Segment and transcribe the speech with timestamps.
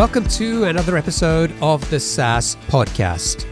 [0.00, 3.46] Welcome to another episode of the SaaS Podcast.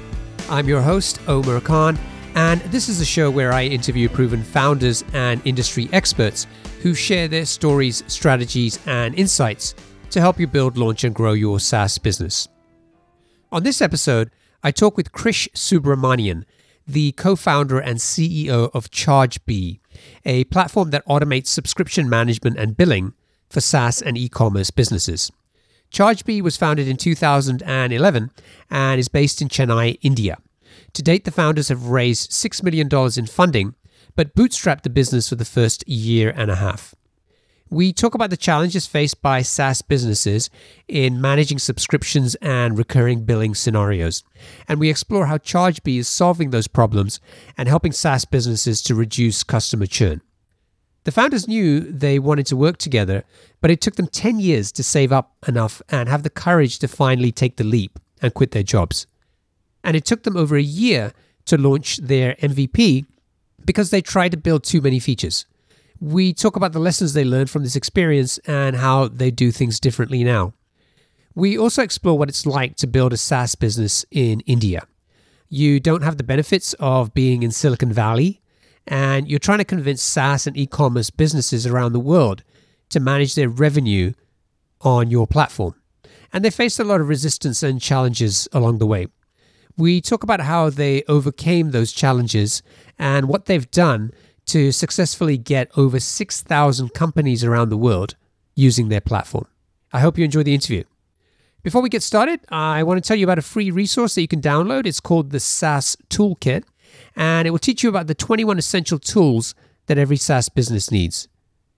[0.48, 1.98] I'm your host, Omar Khan,
[2.34, 6.46] and this is a show where I interview proven founders and industry experts
[6.80, 9.74] who share their stories, strategies, and insights
[10.08, 12.48] to help you build, launch, and grow your SaaS business.
[13.52, 14.30] On this episode,
[14.62, 16.44] I talk with Krish Subramanian,
[16.86, 19.80] the co founder and CEO of ChargeBee,
[20.24, 23.12] a platform that automates subscription management and billing
[23.50, 25.30] for SaaS and e commerce businesses.
[25.92, 28.30] ChargeBee was founded in 2011
[28.70, 30.38] and is based in Chennai, India.
[30.94, 33.74] To date, the founders have raised $6 million in funding,
[34.14, 36.94] but bootstrapped the business for the first year and a half.
[37.70, 40.48] We talk about the challenges faced by SaaS businesses
[40.88, 44.24] in managing subscriptions and recurring billing scenarios.
[44.66, 47.20] And we explore how ChargeBee is solving those problems
[47.58, 50.22] and helping SaaS businesses to reduce customer churn.
[51.04, 53.24] The founders knew they wanted to work together,
[53.60, 56.88] but it took them 10 years to save up enough and have the courage to
[56.88, 59.06] finally take the leap and quit their jobs.
[59.82, 61.12] And it took them over a year
[61.46, 63.06] to launch their MVP
[63.64, 65.46] because they tried to build too many features.
[66.00, 69.80] We talk about the lessons they learned from this experience and how they do things
[69.80, 70.52] differently now.
[71.34, 74.86] We also explore what it's like to build a SaaS business in India.
[75.48, 78.40] You don't have the benefits of being in Silicon Valley
[78.88, 82.42] and you're trying to convince SaaS and e commerce businesses around the world
[82.88, 84.14] to manage their revenue
[84.80, 85.74] on your platform.
[86.32, 89.06] And they faced a lot of resistance and challenges along the way.
[89.76, 92.62] We talk about how they overcame those challenges
[92.98, 94.12] and what they've done
[94.46, 98.16] to successfully get over 6,000 companies around the world
[98.54, 99.46] using their platform.
[99.92, 100.84] I hope you enjoy the interview.
[101.62, 104.28] Before we get started, I want to tell you about a free resource that you
[104.28, 104.86] can download.
[104.86, 106.64] It's called the SaaS Toolkit
[107.16, 109.54] and it will teach you about the 21 essential tools
[109.86, 111.28] that every SaaS business needs.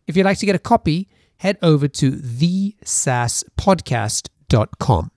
[0.06, 5.10] If you'd like to get a copy, head over to thesaaspodcast.com.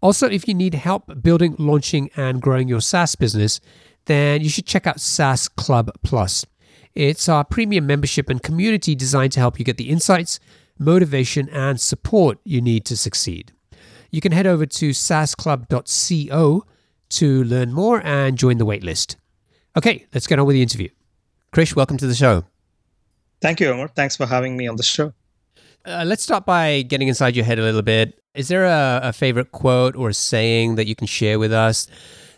[0.00, 3.60] Also, if you need help building, launching, and growing your SaaS business,
[4.06, 6.46] then you should check out SaaS Club Plus.
[6.94, 10.40] It's our premium membership and community designed to help you get the insights,
[10.78, 13.52] motivation, and support you need to succeed.
[14.10, 16.64] You can head over to saasclub.co
[17.10, 19.16] to learn more and join the waitlist.
[19.76, 20.88] Okay, let's get on with the interview.
[21.52, 22.44] Krish, welcome to the show.
[23.40, 23.88] Thank you, Omar.
[23.88, 25.12] Thanks for having me on the show.
[25.84, 28.18] Uh, let's start by getting inside your head a little bit.
[28.34, 31.86] Is there a, a favorite quote or a saying that you can share with us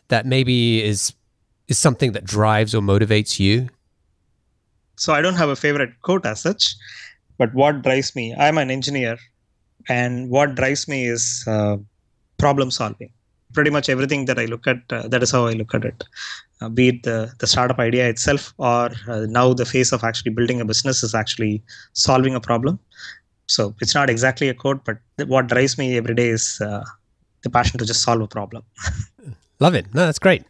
[0.08, 1.14] that maybe is
[1.66, 3.68] is something that drives or motivates you?
[4.96, 6.74] So I don't have a favorite quote as such,
[7.38, 8.34] but what drives me?
[8.34, 9.18] I'm an engineer,
[9.88, 11.76] and what drives me is uh,
[12.38, 13.10] problem solving
[13.58, 16.04] pretty much everything that I look at, uh, that is how I look at it.
[16.60, 20.30] Uh, be it the, the startup idea itself, or uh, now the phase of actually
[20.30, 21.60] building a business is actually
[21.92, 22.78] solving a problem.
[23.46, 26.84] So it's not exactly a code, but what drives me every day is uh,
[27.42, 28.62] the passion to just solve a problem.
[29.60, 29.92] Love it.
[29.92, 30.44] No, that's great.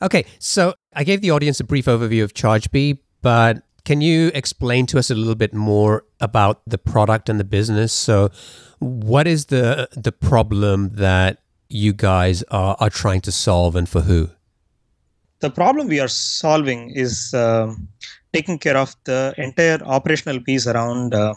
[0.00, 4.86] Okay, so I gave the audience a brief overview of ChargeBee, but can you explain
[4.86, 7.92] to us a little bit more about the product and the business?
[7.92, 8.30] So,
[8.78, 11.38] what is the the problem that
[11.68, 14.30] you guys are, are trying to solve and for who?
[15.40, 17.74] The problem we are solving is uh,
[18.32, 21.34] taking care of the entire operational piece around uh,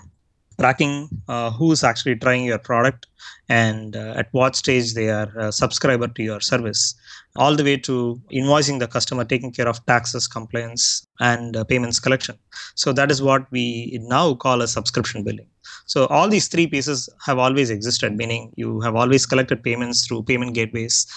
[0.59, 3.07] tracking uh, who's actually trying your product
[3.49, 6.95] and uh, at what stage they are a subscriber to your service
[7.35, 11.99] all the way to invoicing the customer taking care of taxes compliance and uh, payments
[11.99, 12.35] collection
[12.75, 15.49] so that is what we now call a subscription billing
[15.87, 20.23] so all these three pieces have always existed, meaning you have always collected payments through
[20.23, 21.07] payment gateways.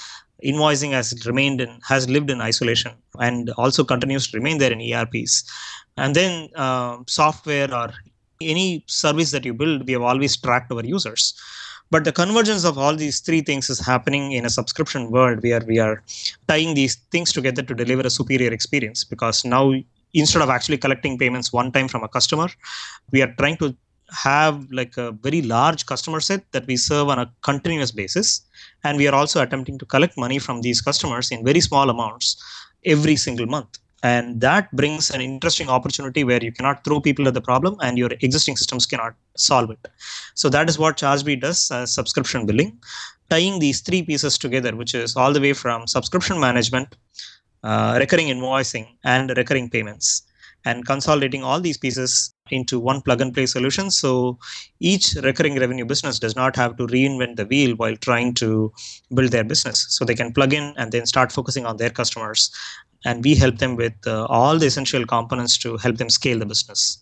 [0.45, 4.81] Invoicing has remained in, has lived in isolation and also continues to remain there in
[4.81, 5.45] ERPs.
[5.97, 7.93] And then uh, software or
[8.41, 11.35] any service that you build, we have always tracked our users.
[11.91, 15.61] But the convergence of all these three things is happening in a subscription world where
[15.67, 16.03] we are
[16.47, 19.03] tying these things together to deliver a superior experience.
[19.03, 19.75] Because now,
[20.15, 22.49] instead of actually collecting payments one time from a customer,
[23.11, 23.75] we are trying to
[24.13, 28.43] have like a very large customer set that we serve on a continuous basis
[28.83, 32.43] and we are also attempting to collect money from these customers in very small amounts
[32.85, 37.35] every single month and that brings an interesting opportunity where you cannot throw people at
[37.35, 39.89] the problem and your existing systems cannot solve it
[40.35, 42.79] so that is what chargebee does as subscription billing
[43.29, 46.97] tying these three pieces together which is all the way from subscription management
[47.63, 50.23] uh, recurring invoicing and recurring payments
[50.65, 53.91] and consolidating all these pieces into one plug and play solution.
[53.91, 54.39] So
[54.81, 58.73] each recurring revenue business does not have to reinvent the wheel while trying to
[59.15, 59.87] build their business.
[59.89, 62.51] So they can plug in and then start focusing on their customers.
[63.05, 66.47] And we help them with uh, all the essential components to help them scale the
[66.47, 66.99] business.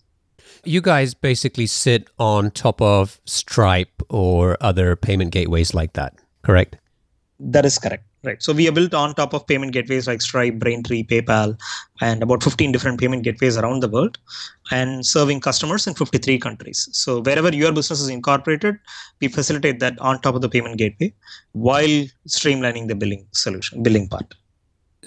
[0.64, 6.76] You guys basically sit on top of Stripe or other payment gateways like that, correct?
[7.40, 8.04] That is correct.
[8.24, 8.42] Right.
[8.42, 11.56] So we are built on top of payment gateways like Stripe, Braintree, PayPal,
[12.00, 14.18] and about 15 different payment gateways around the world
[14.72, 16.88] and serving customers in 53 countries.
[16.90, 18.76] So wherever your business is incorporated,
[19.20, 21.14] we facilitate that on top of the payment gateway
[21.52, 24.34] while streamlining the billing solution, billing part.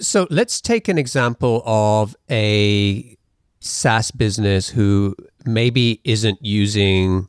[0.02, 3.16] So let's take an example of a
[3.60, 5.14] SaaS business who
[5.46, 7.28] maybe isn't using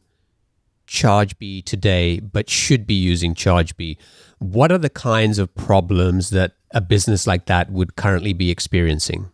[0.87, 3.97] ChargeBee today, but should be using ChargeBee.
[4.39, 9.29] What are the kinds of problems that a business like that would currently be experiencing?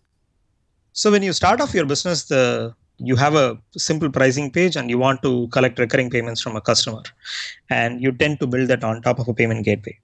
[0.92, 4.89] So when you start off your business, the you have a simple pricing page and
[4.89, 7.03] you want to collect recurring payments from a customer
[7.69, 9.97] and you tend to build that on top of a payment gateway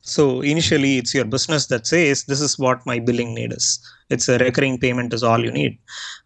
[0.00, 3.78] so initially it's your business that says this is what my billing need is.
[4.10, 5.78] It's a recurring payment is all you need.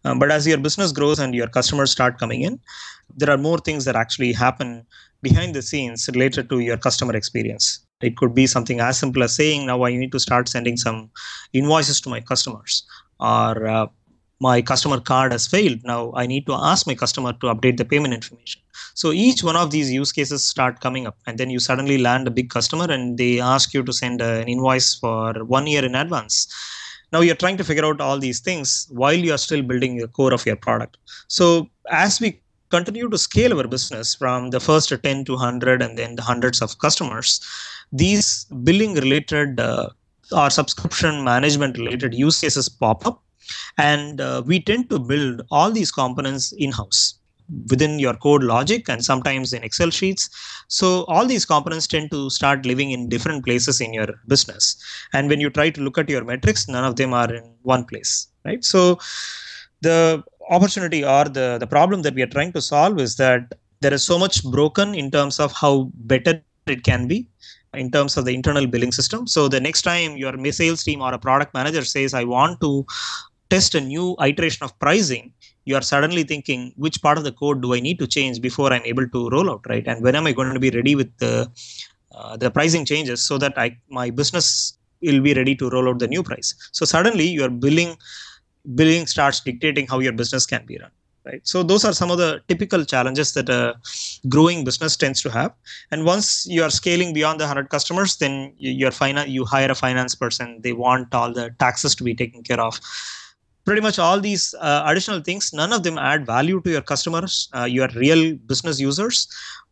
[0.05, 2.59] Um, but as your business grows and your customers start coming in
[3.15, 4.85] there are more things that actually happen
[5.21, 7.85] behind the scenes related to your customer experience.
[8.01, 11.09] It could be something as simple as saying now i need to start sending some
[11.53, 12.83] invoices to my customers
[13.19, 13.87] or uh,
[14.45, 15.79] my customer card has failed.
[15.91, 18.61] Now i need to ask my customer to update the payment information.
[19.01, 22.27] So each one of these use cases start coming up and then you suddenly land
[22.27, 25.95] a big customer and they ask you to send an invoice for one year in
[25.95, 26.35] advance.
[27.11, 30.07] Now you're trying to figure out all these things while you are still building the
[30.07, 30.97] core of your product.
[31.27, 32.39] So as we
[32.69, 36.59] continue to scale our business from the first 10 to 100 and then the hundreds
[36.61, 37.39] of customers
[37.91, 39.89] these billing related uh,
[40.31, 43.22] or subscription management related use cases pop up
[43.77, 47.15] and uh, we tend to build all these components in house
[47.69, 50.29] within your code logic and sometimes in excel sheets.
[50.69, 54.81] So all these components tend to start living in different places in your business.
[55.13, 57.85] And when you try to look at your metrics none of them are in one
[57.85, 58.63] place right?
[58.63, 58.99] So
[59.81, 63.93] the opportunity or the the problem that we are trying to solve is that there
[63.93, 67.27] is so much broken in terms of how better it can be
[67.73, 69.25] in terms of the internal billing system.
[69.27, 72.85] So the next time your sales team or a product manager says i want to
[73.53, 75.25] test a new iteration of pricing
[75.65, 78.69] you are suddenly thinking which part of the code do i need to change before
[78.73, 79.87] i'm able to roll out right?
[79.87, 81.49] And when am i going to be ready with the
[82.15, 83.67] uh, the pricing changes so that i
[83.99, 86.49] my business will be ready to roll out the new price?
[86.71, 87.95] So suddenly your billing
[88.75, 90.91] billing starts dictating how your business can be run
[91.25, 91.41] right?
[91.47, 93.75] So those are some of the typical challenges that a
[94.27, 95.53] growing business tends to have.
[95.91, 99.71] And once you are scaling beyond the 100 customers then you, are finance you hire
[99.71, 100.59] a finance person.
[100.61, 102.79] They want all the taxes to be taken care of
[103.65, 107.49] pretty much all these uh, additional things none of them add value to your customers
[107.55, 109.27] uh, your real business users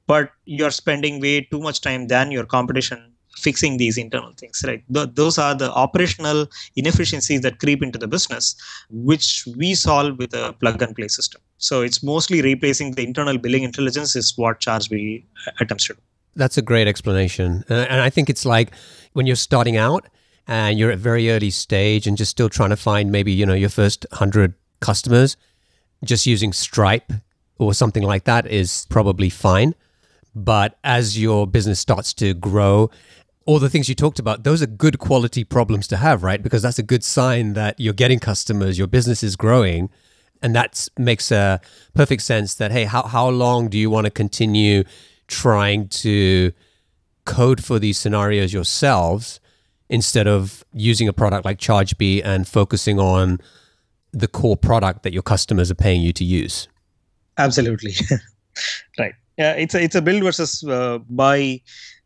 [0.08, 4.84] but you're spending way too much time than your competition fixing these internal things right?
[4.94, 8.56] Th- those are the operational inefficiencies that creep into the business
[8.90, 11.42] which we solve with a plug and play system.
[11.58, 15.24] So it's mostly replacing the internal billing intelligence is what ChargeBee
[15.60, 16.00] attempts to do.
[16.36, 17.64] That's a great explanation.
[17.70, 18.72] Uh, and i think it's like
[19.14, 20.08] when you're starting out
[20.48, 23.54] and you're at very early stage and just still trying to find maybe you know
[23.54, 25.38] your first 100 customers
[26.04, 27.12] just using stripe
[27.60, 29.76] or something like that is probably fine.
[30.34, 32.90] But as your business starts to grow
[33.46, 36.42] all the things you talked about those are good quality problems to have right?
[36.42, 39.90] Because that's a good sign that you're getting customers your business is growing.
[40.42, 41.60] And that makes a
[41.94, 44.84] perfect sense that hey how, how long do you want to continue
[45.28, 46.52] trying to
[47.26, 49.41] code for these scenarios yourselves
[49.92, 53.40] instead of using a product like ChargeBee and focusing on
[54.14, 56.68] the core product that your customers are paying you to use.
[57.38, 57.94] Absolutely,
[59.00, 59.14] right.
[59.38, 61.62] Yeah, it's a it's a build versus uh, buy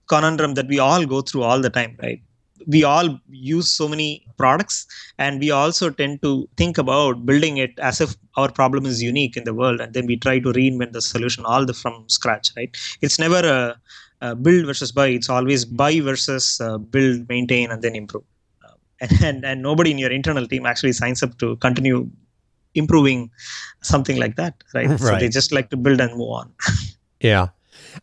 [0.08, 2.22] conundrum that we all go through all the time, right?
[2.68, 4.88] We all use so many products,
[5.20, 9.38] and we also tend to think about building it as if our problem is unique
[9.38, 12.52] in the world, and then we try to reinvent the solution all the from scratch,
[12.56, 12.76] right?
[13.02, 13.76] It's never a
[14.22, 15.08] uh, build versus buy.
[15.08, 18.24] It's always buy versus uh, build, maintain, and then improve.
[18.64, 22.10] Uh, and, and and nobody in your internal team actually signs up to continue
[22.76, 23.32] improving
[23.82, 24.88] something like that, right?
[24.88, 25.00] right.
[25.00, 26.54] So they just like to build and move on.
[27.20, 27.50] yeah.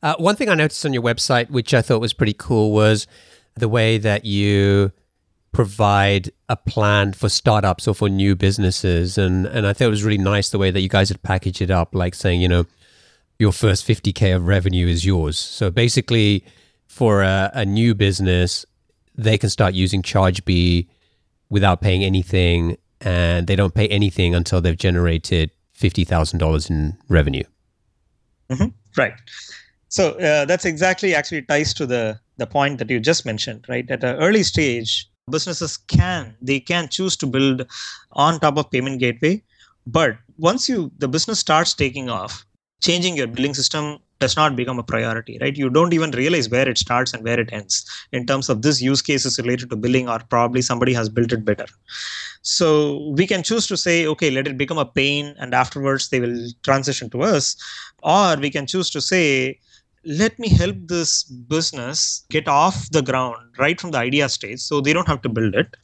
[0.02, 3.07] Uh, one thing I noticed on your website, which I thought was pretty cool, was
[3.54, 4.92] the way that you
[5.52, 9.19] provide a plan for startups or for new businesses.
[9.19, 11.61] And and I thought it was really nice the way that you guys had packaged
[11.61, 12.64] it up, like saying, you know,
[13.43, 15.37] your first 50K of revenue is yours.
[15.39, 16.45] So basically,
[16.87, 18.65] for a, a new business,
[19.17, 20.87] they can start using ChargeBee
[21.51, 27.45] without paying anything, and they don't pay anything until they've generated $50,000 in revenue.
[28.49, 28.69] Mm-hmm.
[28.97, 29.15] Right.
[29.89, 33.89] So uh, that's exactly actually ties to the the point that you just mentioned, right?
[33.91, 37.67] At an early stage, businesses can they can choose to build
[38.13, 39.43] on top of payment gateway
[39.87, 42.45] but once you the business starts taking off
[42.83, 45.57] changing your billing system does not become a priority right?
[45.57, 47.85] You don't even realize where it starts and where it ends.
[48.12, 51.33] In terms of this use case is related to billing or probably somebody has built
[51.33, 51.67] it better.
[52.43, 56.21] So we can choose to say okay let it become a pain and afterwards they
[56.21, 57.57] will transition to us.
[58.03, 59.59] Or we can choose to say
[60.05, 64.81] let me help this business get off the ground right from the idea stage so
[64.81, 65.77] they don't have to build it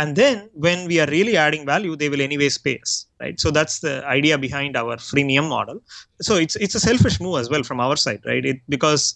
[0.00, 3.38] and then when we are really adding value they will anyways pay us right?
[3.40, 5.80] So that's the idea behind our freemium model.
[6.28, 8.44] So it's it's a selfish move as well from our side right?
[8.52, 9.14] It, because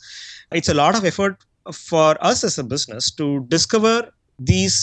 [0.51, 1.37] it's a lot of effort
[1.73, 3.97] for us as a business to discover
[4.39, 4.77] these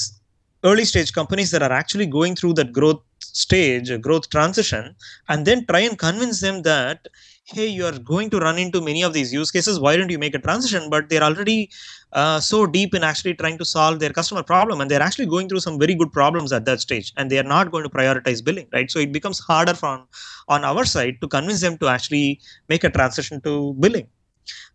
[0.63, 4.95] early stage companies that are actually going through that growth stage growth transition
[5.29, 7.07] and then try and convince them that
[7.51, 9.79] hey you are going to run into many of these use cases.
[9.79, 10.89] Why don't you make a transition?
[10.89, 11.69] But they're already
[12.13, 15.49] uh, so deep in actually trying to solve their customer problem and they're actually going
[15.49, 18.43] through some very good problems at that stage and they are not going to prioritize
[18.43, 18.91] billing right?
[18.91, 20.07] So it becomes harder from
[20.47, 24.07] on our side to convince them to actually make a transition to billing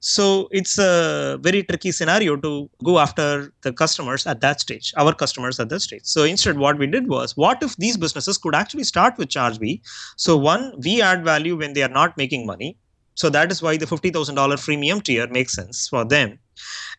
[0.00, 5.14] so it's a very tricky scenario to go after the customers at that stage, our
[5.14, 6.02] customers at that stage.
[6.04, 9.80] So instead, what we did was, what if these businesses could actually start with ChargeBee?
[10.16, 12.76] So one, we add value when they are not making money.
[13.14, 16.38] So that is why the $50,000 freemium tier makes sense for them.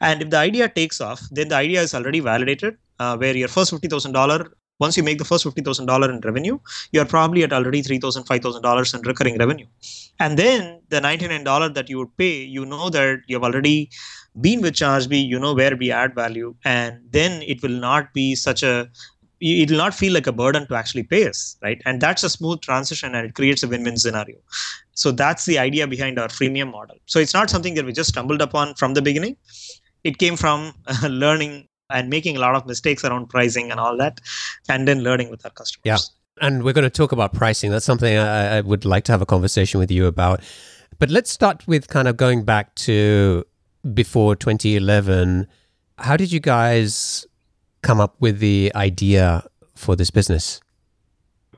[0.02, 3.50] And if the idea takes off, then the idea is already validated, uh, where your
[3.50, 6.60] first $50,000 once you make the first $50,000 in revenue,
[6.92, 9.66] you're probably at already $3,000, $5,000 in recurring revenue.
[10.20, 13.90] And then the $99 that you would pay, you know that you've already
[14.40, 18.36] been with ChargeBee, you know where we add value, and then it will not be
[18.36, 18.90] such a
[19.42, 21.82] it will not feel like a burden to actually pay us, right?
[21.86, 24.38] And that's a smooth transition and it creates a win-win scenario.
[24.94, 26.96] So that's the idea behind our freemium model.
[27.06, 29.36] So it's not something that we just stumbled upon from the beginning.
[30.04, 34.20] It came from learning and making a lot of mistakes around pricing and all that,
[34.70, 35.84] and then learning with our customers.
[35.84, 35.98] Yeah.
[36.42, 37.72] And we're going to talk about pricing.
[37.72, 40.42] That's something I, I would like to have a conversation with you about.
[41.00, 43.46] But let's start with kind of going back to
[43.94, 45.48] before 2011.
[45.98, 47.26] How did you guys
[47.82, 50.60] come up with the idea for this business?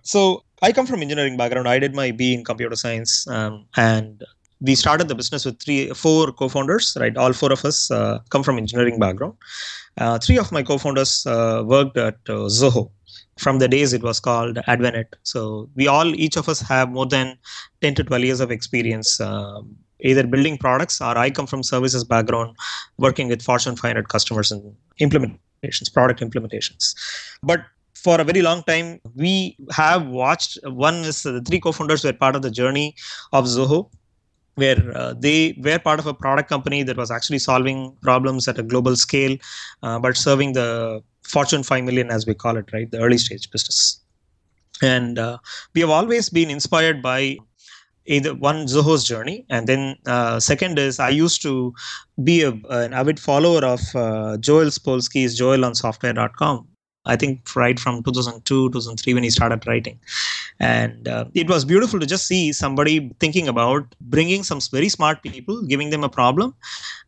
[0.04, 1.68] So I come from engineering background.
[1.68, 4.24] I did my B in computer science, um, and
[4.62, 6.98] we started the business with three, four co-founders.
[7.00, 9.34] Right, all four of us uh, come from engineering background.
[9.98, 12.92] Uh, three of my co-founders uh, worked at uh, Zoho
[13.38, 15.14] from the days it was called AdventNet.
[15.24, 17.38] So we all, each of us, have more than
[17.82, 22.04] 10 to 12 years of experience, um, either building products or I come from services
[22.04, 22.56] background,
[22.98, 26.96] working with Fortune 500 customers and implementations, product implementations.
[27.44, 27.62] But
[27.94, 30.60] for a very long time, we have watched.
[30.64, 32.96] One is the three co-founders were part of the journey
[33.34, 33.90] of Zoho
[34.58, 38.58] where uh, they were part of a product company that was actually solving problems at
[38.58, 39.38] a global scale,
[39.84, 42.90] uh, but serving the Fortune 5 million, as we call it, right?
[42.90, 44.00] The early stage business.
[44.82, 45.38] And uh,
[45.74, 47.38] we have always been inspired by
[48.06, 51.74] either one Zoho's journey, and then uh, second is I used to
[52.24, 56.68] be a, an avid follower of uh, Joel Spolsky's Joel on Software.com,
[57.06, 60.00] I think right from 2002, 2003 when he started writing.
[60.60, 65.22] And uh, it was beautiful to just see somebody thinking about bringing some very smart
[65.22, 66.56] people, giving them a problem,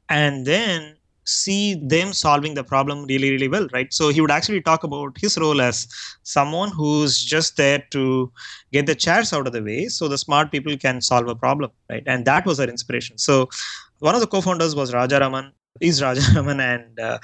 [0.10, 0.96] and then
[1.29, 3.93] see them solving the problem really, really well, right?
[3.93, 5.88] So he would actually talk about his role as
[6.24, 8.31] someone who's just there to
[8.71, 11.71] get the chairs out of the way so the smart people can solve a problem,
[11.89, 12.03] right?
[12.05, 13.17] And that was our inspiration.
[13.17, 13.50] So
[14.00, 17.19] one of the co-founders was Rajaraman is Rajaraman, and uh,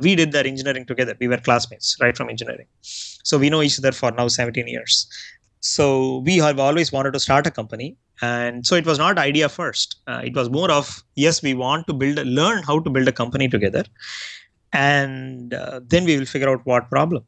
[0.00, 1.16] we did that engineering together.
[1.20, 2.66] We were classmates, right from engineering.
[2.80, 5.06] So we know each other for now 17 years.
[5.60, 9.48] So we have always wanted to start a company, and so it was not idea
[9.48, 9.96] first.
[10.06, 13.12] Uh, it was more of yes, we want to build, learn how to build a
[13.12, 13.84] company together,
[14.72, 17.24] and uh, then we will figure out what problem.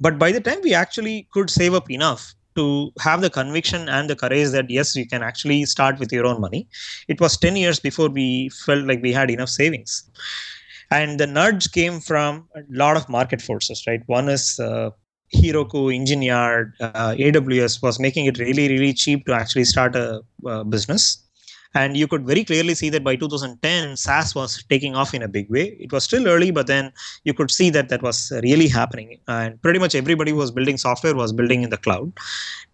[0.00, 4.08] But by the time we actually could save up enough to have the conviction and
[4.08, 6.68] the courage that yes you can actually start with your own money
[7.08, 10.08] it was 10 years before we felt like we had enough savings
[10.90, 14.90] and the nudge came from a lot of market forces right one is uh,
[15.32, 20.64] Heroku, Engine-Yard, uh, AWS was making it really, really cheap to actually start a uh,
[20.64, 21.24] business.
[21.76, 25.28] And you could very clearly see that by 2010, SaaS was taking off in a
[25.28, 25.76] big way.
[25.80, 26.92] It was still early, but then
[27.24, 29.18] you could see that that was really happening.
[29.26, 32.12] And pretty much everybody who was building software was building in the cloud.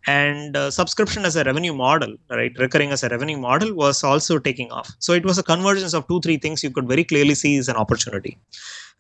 [0.07, 4.39] And uh, subscription as a revenue model, right, recurring as a revenue model was also
[4.39, 4.91] taking off.
[4.99, 7.69] So it was a convergence of two, three things you could very clearly see as
[7.69, 8.37] an opportunity.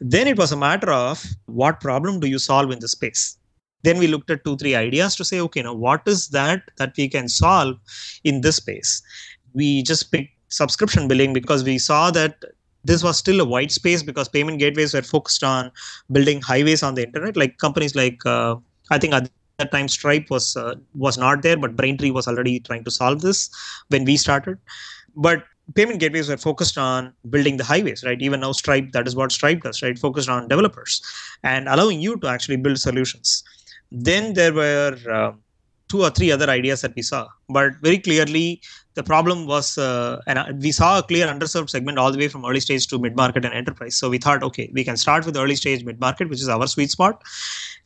[0.00, 3.36] Then it was a matter of what problem do you solve in the space?
[3.82, 6.92] Then we looked at two three ideas to say okay now what is that that
[6.96, 7.78] we can solve
[8.24, 9.02] in this space?
[9.54, 12.44] We just picked subscription billing because we saw that
[12.84, 15.70] this was still a white space because payment gateways were focused on
[16.10, 17.36] building highways on the internet.
[17.36, 18.56] Like companies like uh,
[18.90, 22.60] i think at that time stripe was uh, was not there but braintree was already
[22.60, 23.50] trying to solve this
[23.88, 24.58] when we started.
[25.16, 25.44] But
[25.74, 28.20] payment gateways were focused on building the highways right?
[28.20, 29.98] Even now stripe that is what stripe does right?
[29.98, 31.02] Focused on developers
[31.42, 33.44] and allowing you to actually build solutions
[33.90, 35.32] then there were uh,
[35.88, 37.26] two or three other ideas that we saw.
[37.48, 38.62] But very clearly
[38.94, 42.28] the problem was uh, and uh, we saw a clear underserved segment all the way
[42.28, 43.96] from early stage to mid market and enterprise.
[43.96, 46.66] So we thought okay we can start with early stage mid market which is our
[46.66, 47.22] sweet spot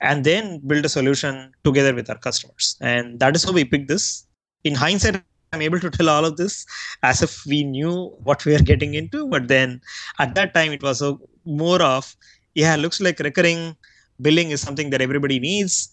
[0.01, 2.77] and then build a solution together with our customers.
[2.81, 4.27] And that is how we picked this.
[4.65, 5.23] In hindsight
[5.55, 6.67] i'm able to tell all of this
[7.03, 9.81] as if we knew what we were getting into but then
[10.19, 12.17] at that time it was a more of
[12.55, 13.77] yeah looks like recurring
[14.21, 15.89] billing is something that everybody needs.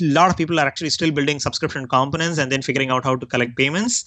[0.00, 3.16] A lot of people are actually still building subscription components and then figuring out how
[3.16, 4.04] to collect payments.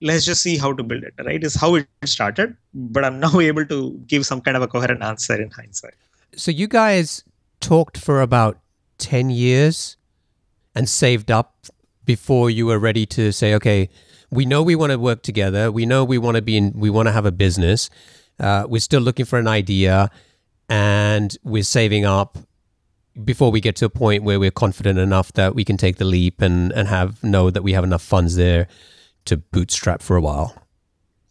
[0.00, 1.42] Let's just see how to build it right?
[1.42, 5.02] Is how it started but i'm now able to give some kind of a coherent
[5.02, 5.94] answer in hindsight.
[6.36, 7.24] So you guys
[7.60, 8.58] talked for about
[8.98, 9.96] 10 years
[10.74, 11.66] and saved up
[12.04, 13.88] before you were ready to say okay
[14.34, 15.70] we know we want to work together.
[15.70, 17.88] We know we want to be in we want to have a business.
[18.38, 20.10] Uh, we're still looking for an idea
[20.68, 22.38] and we're saving up
[23.22, 26.04] before we get to a point where we're confident enough that we can take the
[26.04, 28.66] leap and, and have know that we have enough funds there
[29.26, 30.54] to bootstrap for a while.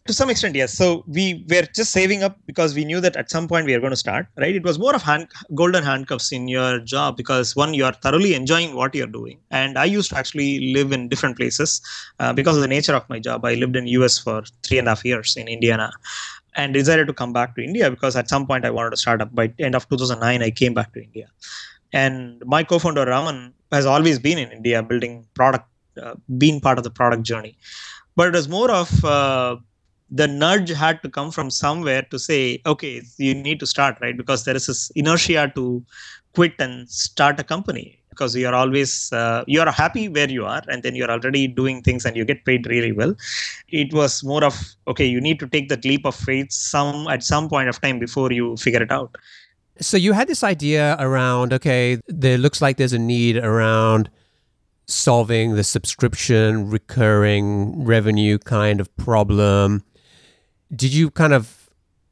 [0.06, 0.74] To some extent yes.
[0.74, 3.80] So we were just saving up because we knew that at some point we are
[3.80, 4.54] going to start right?
[4.54, 8.34] It was more of hand, golden handcuffs in your job because one you are thoroughly
[8.34, 9.38] enjoying what you're doing.
[9.50, 11.80] And i used to actually live in different places
[12.18, 13.44] uh, because of the nature of my job.
[13.44, 15.90] I lived in us for three and a half years in indiana
[16.54, 19.22] and decided to come back to india because at some point i wanted to start
[19.22, 19.34] up.
[19.34, 21.28] By end of 2009 i came back to india
[21.94, 25.66] and my co-founder Raman has always been in India building product,
[26.02, 27.56] uh, been part of the product journey.
[28.16, 29.56] But it was more of uh,
[30.10, 34.16] the nudge had to come from somewhere to say, okay, you need to start, right?
[34.16, 35.84] Because there is this inertia to
[36.34, 40.44] quit and start a company because you are always uh, you are happy where you
[40.46, 43.14] are and then you're already doing things and you get paid really well
[43.68, 47.22] it was more of okay you need to take that leap of faith some at
[47.22, 49.16] some point of time before you figure it out
[49.80, 54.10] so you had this idea around okay, there looks like there's a need around
[54.86, 59.82] solving the subscription recurring revenue kind of problem.
[60.74, 61.70] Did you kind of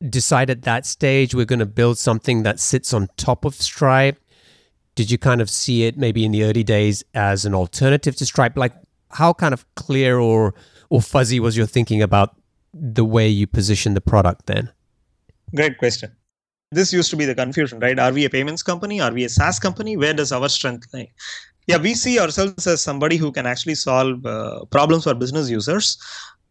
[0.09, 4.18] decide at that stage we're going to build something that sits on top of Stripe?
[4.94, 8.27] Did you kind of see it maybe in the early days as an alternative to
[8.27, 8.57] Stripe?
[8.57, 8.72] Like
[9.11, 10.55] how kind of clear or
[10.90, 12.37] or fuzzy was your thinking about
[12.75, 14.70] the way you position the product then?
[15.55, 16.16] Great question
[16.72, 17.98] this used to be the confusion, right?
[17.98, 19.00] Are we a payments company?
[19.00, 19.96] Are we a SaaS company?
[19.96, 21.11] Where does our strength lie?
[21.66, 25.96] Yeah, we see ourselves as somebody who can actually solve uh, problems for business users,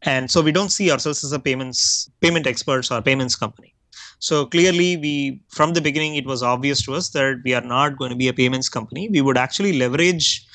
[0.04, 3.76] and so we don't see ourselves as a payments payment experts or payments company.
[4.20, 7.98] So clearly, we from the beginning it was obvious to us that we are not
[7.98, 9.10] going to be a payments company.
[9.10, 10.46] We would actually leverage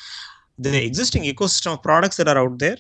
[0.58, 2.78] the existing ecosystem of products that are out there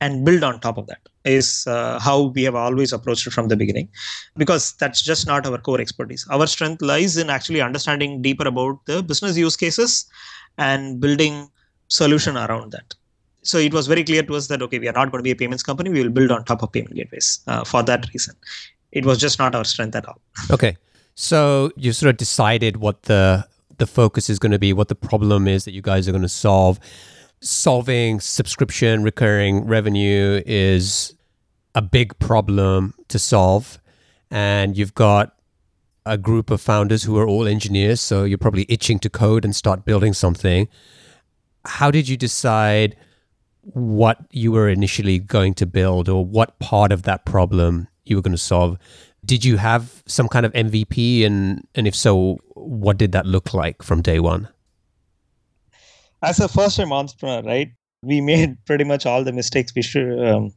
[0.00, 3.48] and build on top of that is uh, how we have always approached it from
[3.48, 3.88] the beginning.
[4.36, 6.26] Because that's just not our core expertise.
[6.30, 10.06] Our strength lies in actually understanding deeper about the business use cases
[10.58, 11.48] and building
[11.88, 12.94] solution around that.
[13.42, 15.30] So it was very clear to us that okay we are not going to be
[15.30, 15.90] a payments company.
[15.90, 18.34] We will build on top of payment gateways uh, for that reason.
[18.92, 20.20] It was just not our strength at all.
[20.50, 20.76] Okay.
[21.14, 23.46] So you sort of decided what the
[23.78, 26.22] the focus is going to be what the problem is that you guys are going
[26.22, 26.80] to solve
[27.40, 31.14] solving subscription recurring revenue is
[31.74, 33.78] a big problem to solve.
[34.30, 35.36] And you've got
[36.04, 38.00] a group of founders who are all engineers.
[38.00, 40.68] So you're probably itching to code and start building something.
[41.64, 42.96] How did you decide
[43.62, 48.22] what you were initially going to build or what part of that problem you were
[48.22, 48.78] going to solve?
[49.24, 51.26] Did you have some kind of MVP?
[51.26, 54.48] And, and if so, what did that look like from day one?
[56.22, 57.70] As a first time entrepreneur, right,
[58.02, 60.52] we made pretty much all the mistakes we should um,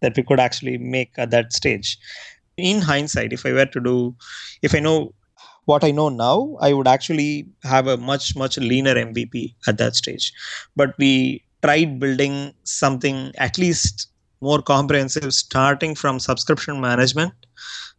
[0.00, 1.98] that we could actually make at that stage.
[2.56, 4.14] In hindsight, if I were to do,
[4.62, 5.14] if I know
[5.64, 9.96] what I know now, I would actually have a much much leaner MVP at that
[9.96, 10.32] stage.
[10.76, 14.08] But we tried building something at least
[14.40, 17.32] more comprehensive, starting from subscription management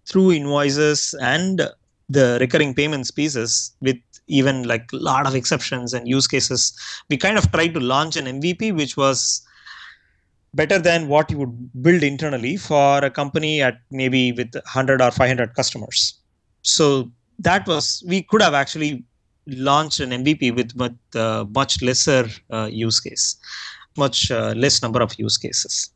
[0.06, 1.62] through invoices and
[2.10, 6.78] the recurring payments pieces with even like a lot of exceptions and use cases
[7.10, 9.46] we kind of tried to launch an mvp which was
[10.54, 15.12] better than what you would build internally for a company at maybe with 100 or
[15.12, 16.20] 500 customers.
[16.62, 19.04] So that was we could have actually
[19.48, 23.36] launched an mvp with, with uh, much lesser uh, use case
[23.98, 25.92] much uh, less number of use cases.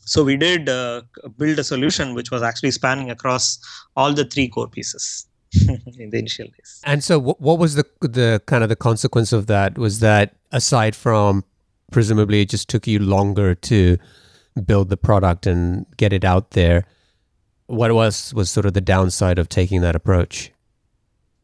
[0.00, 1.02] So we did uh,
[1.36, 3.60] build a solution which was actually spanning across
[3.94, 5.27] all the three core pieces
[5.98, 6.80] in the initial days.
[6.84, 9.78] And so, what, what was the the kind of the consequence of that?
[9.78, 11.44] Was that aside from
[11.90, 13.98] presumably it just took you longer to
[14.64, 16.84] build the product and get it out there?
[17.66, 20.52] What was was sort of the downside of taking that approach?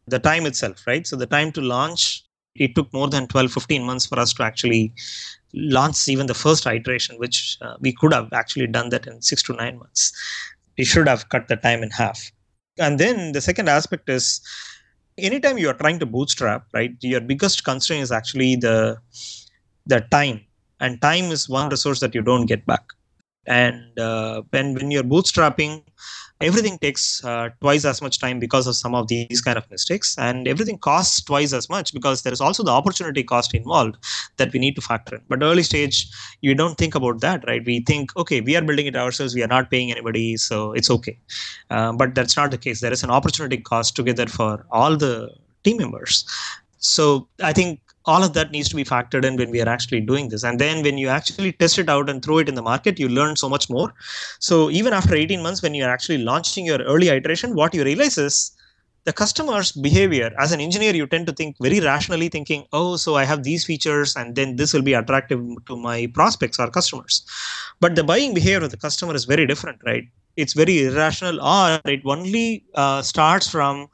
[0.06, 1.06] The time itself, right?
[1.06, 2.24] So the time to launch,
[2.54, 4.92] it took more than 12, 15 months for us to actually
[5.54, 9.42] launch even the first iteration, which uh, we could have actually done that in six
[9.44, 10.12] to nine months.
[10.76, 12.32] We should have cut the time in half
[12.78, 14.40] and then the second aspect is
[15.18, 18.98] anytime you are trying to bootstrap right your biggest constraint is actually the
[19.86, 20.40] the time.
[20.80, 22.84] And time is one resource that you don't get back.
[23.46, 25.82] And uh, when when you're bootstrapping
[26.44, 30.16] everything takes uh, twice as much time because of some of these kind of mistakes.
[30.18, 33.96] And everything costs twice as much because there is also the opportunity cost involved
[34.36, 35.22] that we need to factor in.
[35.28, 36.08] But early stage
[36.40, 37.64] you don't think about that right?
[37.64, 39.34] We think okay we are building it ourselves.
[39.34, 41.18] We are not paying anybody so it's okay.
[41.70, 42.80] Uh, but that's not the case.
[42.80, 45.30] There is an opportunity cost together for all the
[45.62, 46.24] team members.
[46.78, 50.00] So i think all of that needs to be factored in when we are actually
[50.00, 50.44] doing this.
[50.44, 53.08] And then when you actually test it out and throw it in the market you
[53.08, 53.92] learn so much more.
[54.40, 57.84] So even after 18 months when you are actually launching your early iteration what you
[57.84, 58.52] realize is
[59.04, 60.34] the customer's behavior.
[60.38, 63.64] As an engineer you tend to think very rationally thinking oh so i have these
[63.64, 67.24] features and then this will be attractive to my prospects or customers.
[67.80, 70.04] But the buying behavior of the customer is very different right?
[70.36, 73.88] It's very irrational or it only uh, starts from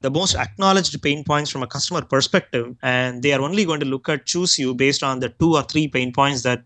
[0.00, 3.86] the most acknowledged pain points from a customer perspective and they are only going to
[3.86, 6.62] look at choose you based on the two or three pain points that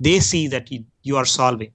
[0.00, 1.72] they see that you, you are solving.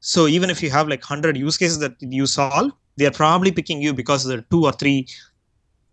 [0.00, 3.50] So even if you have like 100 use cases that you solve they are probably
[3.50, 5.08] picking you because of the two or three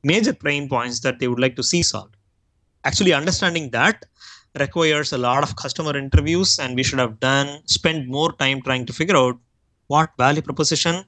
[0.03, 2.15] major pain points that they would like to see solved.
[2.83, 4.05] Actually understanding that
[4.59, 8.85] requires a lot of customer interviews and we should have done spend more time trying
[8.85, 9.37] to figure out
[9.87, 11.03] what value proposition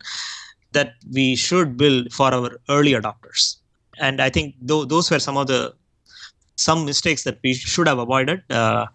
[0.74, 3.58] that we should build for our early adopters.
[4.00, 5.74] And I think th- those were some of the
[6.56, 8.44] some mistakes that we should have avoided.
[8.50, 8.86] Uh,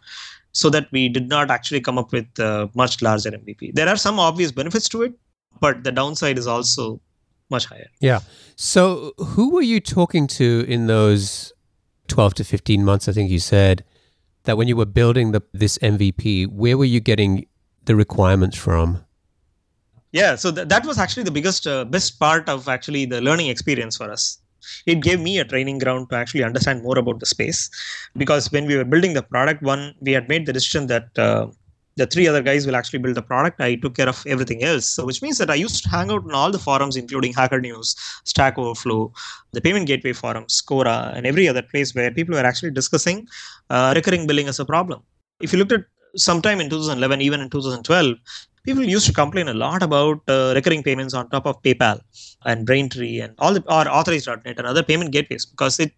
[0.52, 3.74] so that we did not actually come up with a much larger MVP.
[3.74, 5.14] There are some obvious benefits to it,
[5.60, 7.00] but the downside is also
[7.50, 7.86] much higher.
[8.00, 8.20] Yeah.
[8.56, 11.52] So, who were you talking to in those
[12.08, 13.08] 12 to 15 months?
[13.08, 13.84] I think you said
[14.44, 17.46] that when you were building the, this MVP, where were you getting
[17.84, 19.04] the requirements from?
[20.12, 23.48] Yeah so th- that was actually the biggest uh, best part of actually the learning
[23.48, 24.38] experience for us.
[24.86, 27.70] It gave me a training ground to actually understand more about the space
[28.16, 31.46] because when we were building the product one we had made the decision that uh,
[31.96, 33.60] the three other guys will actually build the product.
[33.60, 34.88] I took care of everything else.
[34.88, 37.60] So which means that i used to hang out in all the forums including hacker
[37.60, 37.94] news
[38.24, 39.12] stack overflow
[39.52, 43.26] the payment gateway forums quora and every other place where people were actually discussing
[43.70, 45.02] uh, recurring billing as a problem.
[45.40, 45.84] If you looked at
[46.16, 48.16] sometime in 2011 even in 2012
[48.68, 52.00] people used to complain a lot about uh, recurring payments on top of PayPal
[52.44, 55.92] and Braintree and all the or Authorize.net and other payment gateways because it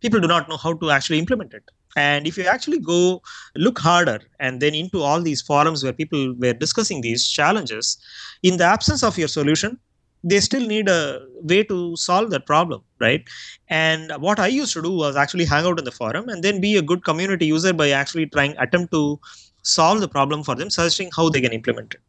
[0.00, 1.64] people do not know how to actually implement it.
[1.96, 3.20] And if you actually go
[3.56, 7.98] look harder and then into all these forums where people were discussing these challenges,
[8.42, 9.78] in the absence of your solution,
[10.24, 13.22] they still need a way to solve that problem, right?
[13.68, 16.62] And what I used to do was actually hang out in the forum and then
[16.62, 19.20] be a good community user by actually trying attempt to
[19.62, 22.00] solve the problem for them, suggesting how they can implement it.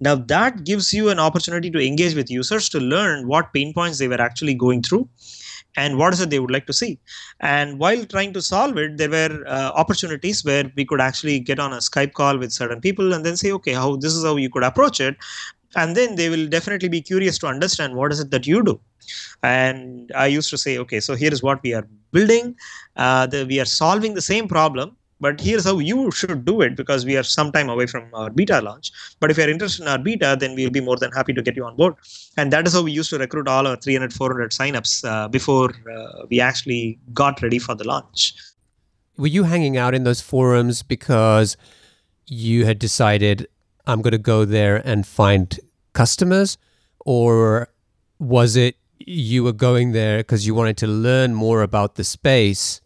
[0.00, 3.98] Now that gives you an opportunity to engage with users to learn what pain points
[3.98, 5.08] they were actually going through
[5.76, 6.98] and what is it they would like to see.
[7.40, 11.58] And while trying to solve it, there were uh, opportunities where we could actually get
[11.58, 14.36] on a Skype call with certain people and then say, okay, how this is how
[14.36, 15.16] you could approach it.
[15.74, 18.78] And then they will definitely be curious to understand what is it that you do.
[19.42, 22.56] And I used to say, okay, so here is what we are building.
[22.96, 26.76] Uh, the, we are solving the same problem but here's how you should do it
[26.76, 28.90] because we are some time away from our beta launch.
[29.20, 31.56] But if you're interested in our beta then we'll be more than happy to get
[31.56, 31.94] you on board.
[32.36, 35.70] And that is how we used to recruit all our 300 400 signups uh, before
[35.90, 38.34] uh, we actually got ready for the launch.
[39.16, 41.56] Were you hanging out in those forums because
[42.26, 43.46] you had decided
[43.86, 45.60] i'm going to go there and find
[45.92, 46.56] customers
[47.00, 47.68] or
[48.18, 52.80] was it you were going there because you wanted to learn more about the space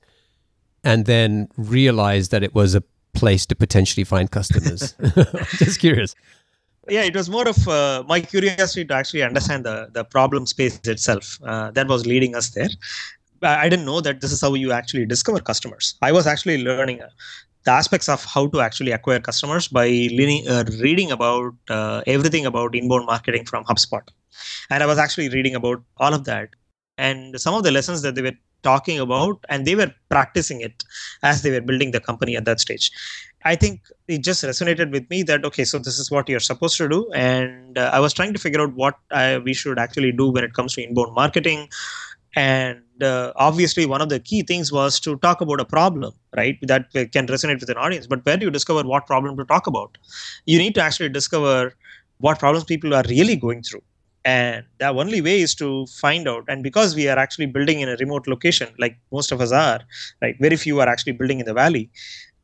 [0.87, 4.94] and then realized that it was a place to potentially find customers.
[5.64, 6.14] Just curious.
[6.88, 10.79] Yeah, it was more of uh, my curiosity to actually understand the, the problem space
[10.85, 11.40] itself.
[11.42, 12.68] Uh, that was leading us there.
[13.42, 15.96] I didn't know that this is how you actually discover customers.
[16.03, 17.09] I was actually learning uh,
[17.64, 22.77] the aspects of how to actually acquire customers by uh, reading about uh, everything about
[22.77, 24.03] inbound marketing from HubSpot.
[24.70, 26.51] And I was actually reading about all of that.
[26.96, 30.85] And some of the lessons that they were talking about and they were practicing it
[31.22, 32.90] as they were building the company at that stage
[33.44, 36.76] I think it just resonated with me that okay, so this is what you're supposed
[36.79, 40.11] to do, and uh, I was trying to figure out what I, we should actually
[40.11, 41.68] do when it comes to inbound marketing,
[42.35, 46.59] and uh, obviously one of the key things was to talk about a problem, right?
[46.62, 48.09] That can resonate with an audience.
[48.09, 49.96] But where do you discover what problem to talk about?
[50.46, 51.72] You need to actually discover
[52.18, 53.83] what problems people are really going through
[54.26, 56.44] and the only way is to find out.
[56.48, 59.80] And because we are actually building in a remote location like most of us are
[60.20, 61.90] right very few are actually building in the valley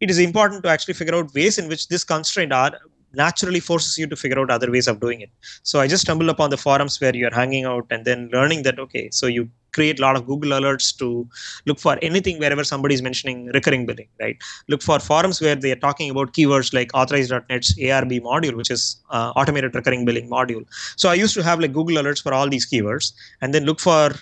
[0.01, 2.73] it is important to actually figure out ways in which this constraint are
[3.15, 5.31] naturally forces you to figure out other ways of doing it
[5.63, 8.79] so i just stumbled upon the forums where you're hanging out and then learning that
[8.79, 11.27] okay so you create a lot of Google alerts to
[11.67, 14.37] look for anything wherever somebody is mentioning recurring billing, right?
[14.69, 18.97] Look for forums where they are talking about keywords like authorize.net's ARB module, which is
[19.11, 20.65] uh, automated recurring billing module.
[20.97, 23.81] So I used to have like Google alerts for all these keywords and then look
[23.81, 24.13] for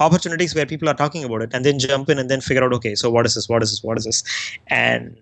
[0.00, 2.72] opportunities where people are talking about it and then jump in and then figure out,
[2.72, 3.48] okay, so what is this?
[3.48, 3.82] What is this?
[3.82, 4.22] What is this?
[4.66, 5.16] And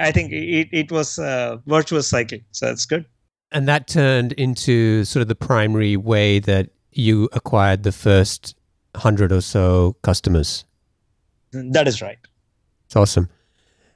[0.00, 2.38] I think it, it was a virtuous cycle.
[2.52, 3.06] So that's good.
[3.52, 8.56] And that turned into sort of the primary way that you acquired the first
[8.96, 10.64] hundred or so customers.
[11.52, 12.18] That is right.
[12.86, 13.28] It's awesome.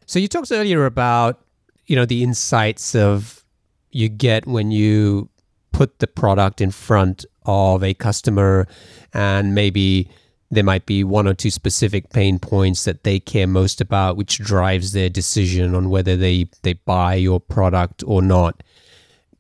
[0.06, 1.40] So you talked earlier about
[1.86, 3.44] you know the insights of
[3.90, 5.28] you get when you
[5.72, 8.66] put the product in front of a customer
[9.12, 10.08] and maybe
[10.50, 14.38] there might be one or two specific pain points that they care most about which
[14.38, 18.62] drives their decision on whether they they buy your product or not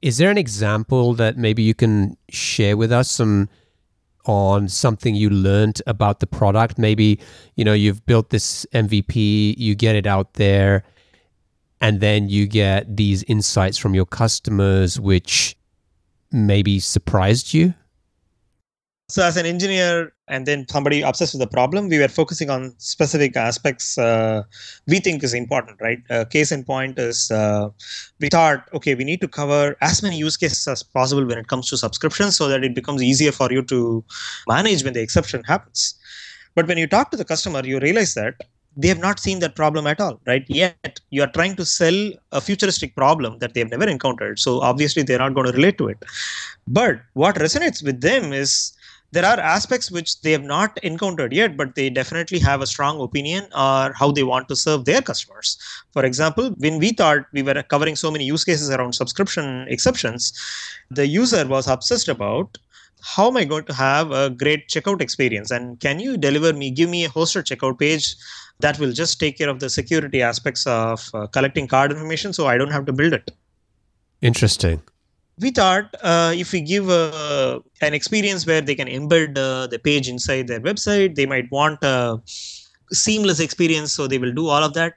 [0.02, 3.48] is there an example that maybe you can share with us some
[4.26, 6.78] on something you learned about the product.
[6.78, 7.20] Maybe,
[7.56, 10.84] you know, you've built this MVP, you get it out there,
[11.80, 15.56] and then you get these insights from your customers, which
[16.32, 17.74] maybe surprised you.
[19.10, 22.74] So, as an engineer, and then somebody obsessed with the problem, we were focusing on
[22.78, 24.44] specific aspects uh,
[24.86, 25.98] we think is important, right?
[26.08, 27.68] Uh, case in point is uh,
[28.18, 31.48] we thought, okay, we need to cover as many use cases as possible when it
[31.48, 34.02] comes to subscriptions so that it becomes easier for you to
[34.48, 35.94] manage when the exception happens.
[36.54, 38.36] But when you talk to the customer, you realize that
[38.74, 40.44] they have not seen that problem at all, right?
[40.48, 44.38] Yet you are trying to sell a futuristic problem that they've never encountered.
[44.38, 46.02] So obviously they're not going to relate to it.
[46.66, 48.72] But what resonates with them is
[49.14, 53.00] there are aspects which they have not encountered yet, but they definitely have a strong
[53.00, 55.56] opinion or how they want to serve their customers.
[55.92, 60.32] For example, when we thought we were covering so many use cases around subscription exceptions,
[60.90, 62.58] the user was obsessed about
[63.02, 65.52] how am I going to have a great checkout experience?
[65.52, 68.16] And can you deliver me, give me a hosted checkout page
[68.60, 72.48] that will just take care of the security aspects of uh, collecting card information so
[72.48, 73.30] I don't have to build it?
[74.22, 74.82] Interesting
[75.40, 79.78] we thought uh, if we give uh, an experience where they can embed uh, the
[79.78, 82.20] page inside their website, they might want a
[82.92, 84.94] seamless experience, so they will do all of that.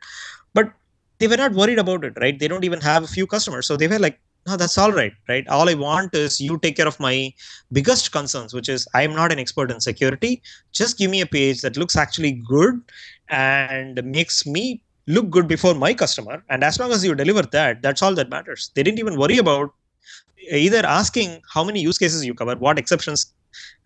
[0.53, 0.71] But
[1.19, 2.37] they were not worried about it, right?
[2.37, 5.13] They don't even have a few customers, so they were like, "No, that's all right,
[5.27, 5.47] right?
[5.47, 7.33] All I want is you take care of my
[7.71, 10.43] biggest concerns, which is I am not an expert in security.
[10.71, 12.81] Just give me a page that looks actually good
[13.29, 17.81] and makes me look good before my customer and as long as you deliver that
[17.81, 19.73] that's all that matters they didn't even worry about
[20.51, 23.33] either asking how many use cases you cover, what exceptions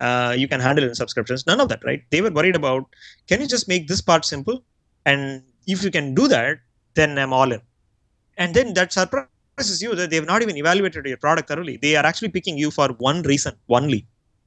[0.00, 1.46] uh, you can handle in subscriptions.
[1.46, 2.02] None of that, right?
[2.10, 2.84] They were worried about
[3.28, 4.62] can you just make this part simple?
[5.06, 6.58] And if you can do that,
[6.94, 7.60] then I'm all in.
[8.36, 11.76] And then that surprises you that they've not even evaluated your product thoroughly.
[11.76, 14.06] They are actually picking you for one reason only.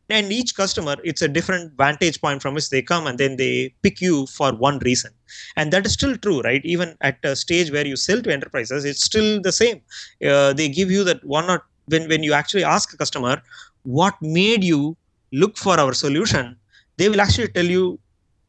[0.10, 3.74] And each customer, it's a different vantage point from which they come and then they
[3.82, 5.12] pick you for one reason.
[5.56, 6.62] And that is still true, right?
[6.63, 9.82] Even at a stage where you sell to enterprises, it's still the same.
[10.24, 13.41] Uh, they give you that one or when when you actually ask a customer
[13.84, 14.96] what made you
[15.32, 16.56] look for our solution
[16.98, 18.00] they will actually tell you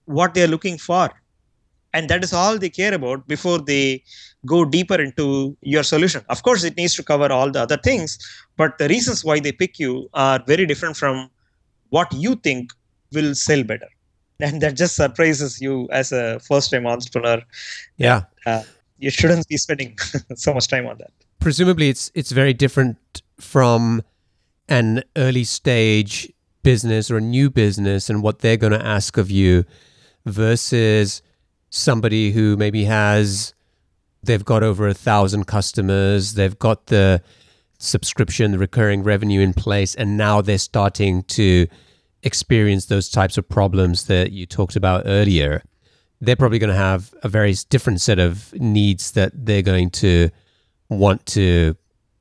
[0.05, 1.09] what they are looking for
[1.93, 4.03] and that is all they care about before they
[4.45, 8.19] go deeper into your solution of course it needs to cover all the other things
[8.57, 11.29] but the reasons why they pick you are very different from
[11.91, 12.73] what you think
[13.13, 13.89] will sell better.
[14.41, 17.41] And that just surprises you as a first time entrepreneur.
[17.97, 18.25] Yeah.
[18.45, 18.65] Uh,
[18.99, 19.97] you shouldn't be spending
[20.35, 21.11] so much time on that.
[21.41, 22.99] Presumably it's it's very different
[23.41, 24.03] from
[24.69, 26.31] an early stage
[26.63, 29.65] business or a new business and what they're going to ask of you
[30.25, 31.23] versus
[31.71, 33.55] somebody who maybe has
[34.23, 37.23] they've got over a thousand customers they've got the
[37.79, 41.67] subscription recurring revenue in place and now they're starting to
[42.23, 45.63] experience those types of problems that you talked about earlier
[46.21, 50.31] they're probably going to have a very different set of needs that they're going to
[50.89, 51.77] want to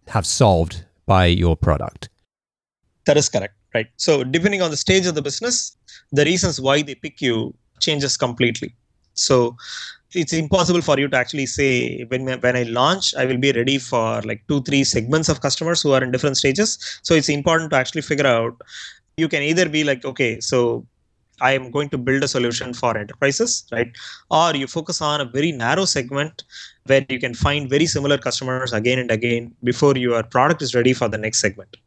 [0.07, 2.09] have solved by your product.
[3.05, 3.87] That is correct, right?
[3.97, 5.77] So, depending on the stage of the business,
[6.11, 8.75] the reasons why they pick you changes completely.
[9.13, 9.55] So,
[10.15, 13.77] it's impossible for you to actually say when when I launch, I will be ready
[13.77, 16.99] for like two, three segments of customers who are in different stages.
[17.03, 18.61] So it's important to actually figure out.
[19.17, 20.85] You can either be like, okay, so
[21.41, 23.91] I am going to build a solution for enterprises, right?
[24.29, 26.43] Or you focus on a very narrow segment
[26.85, 30.93] where you can find very similar customers again and again before your product is ready
[30.93, 31.77] for the next segment.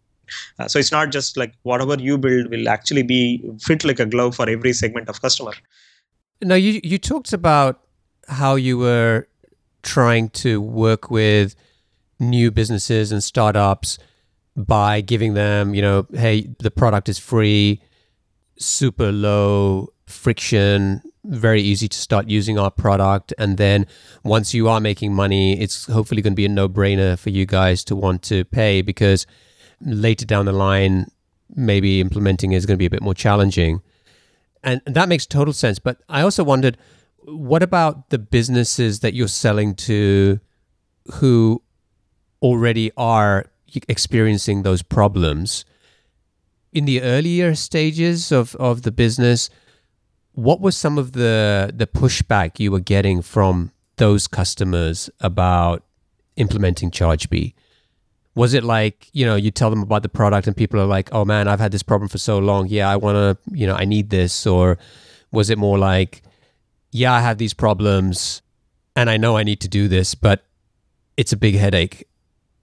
[0.58, 4.06] Uh, so it's not just like whatever you build will actually be fit like a
[4.06, 5.52] glove for every segment of customer.
[6.42, 7.80] Now you you talked about
[8.28, 9.26] how you were
[9.82, 11.54] trying to work with
[12.20, 13.98] new businesses and startups
[14.56, 17.80] by giving them, you know, hey, the product is free
[18.58, 23.32] super low friction, very easy to start using our product.
[23.38, 23.86] And then
[24.24, 27.46] once you are making money, it's hopefully going to be a no brainer for you
[27.46, 29.26] guys to want to pay because
[29.80, 31.10] later down the line,
[31.54, 33.80] maybe implementing is going to be a bit more challenging.
[34.62, 35.78] And that makes total sense.
[35.78, 36.76] But I also wondered
[37.30, 40.40] what about the businesses that you're selling to
[41.14, 41.62] who
[42.42, 43.46] already are
[43.88, 45.64] experiencing those problems?
[46.72, 49.50] in the earlier stages of, of the business,
[50.32, 55.82] what was some of the the pushback you were getting from those customers about
[56.36, 57.54] implementing Chargebee?
[58.34, 61.08] Was it like, you know, you tell them about the product and people are like,
[61.12, 62.68] oh man, I've had this problem for so long.
[62.68, 64.46] Yeah, I want to, you know, I need this.
[64.46, 64.78] Or
[65.32, 66.22] was it more like,
[66.90, 68.42] yeah, I have these problems
[68.96, 70.44] and I know I need to do this, but
[71.16, 72.09] it's a big headache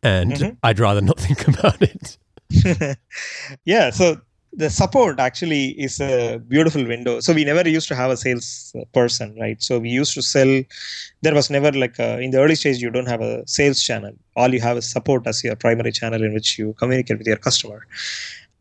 [0.04, 0.56] and mm-hmm.
[0.64, 2.18] I'd rather not think about it.
[3.66, 4.20] yeah so
[4.54, 8.74] the support actually is a beautiful window so we never used to have a sales
[8.94, 10.62] person right so we used to sell
[11.24, 14.14] there was never like a, in the early stage you don't have a sales channel
[14.36, 17.38] all you have is support as your primary channel in which you communicate with your
[17.38, 17.86] customer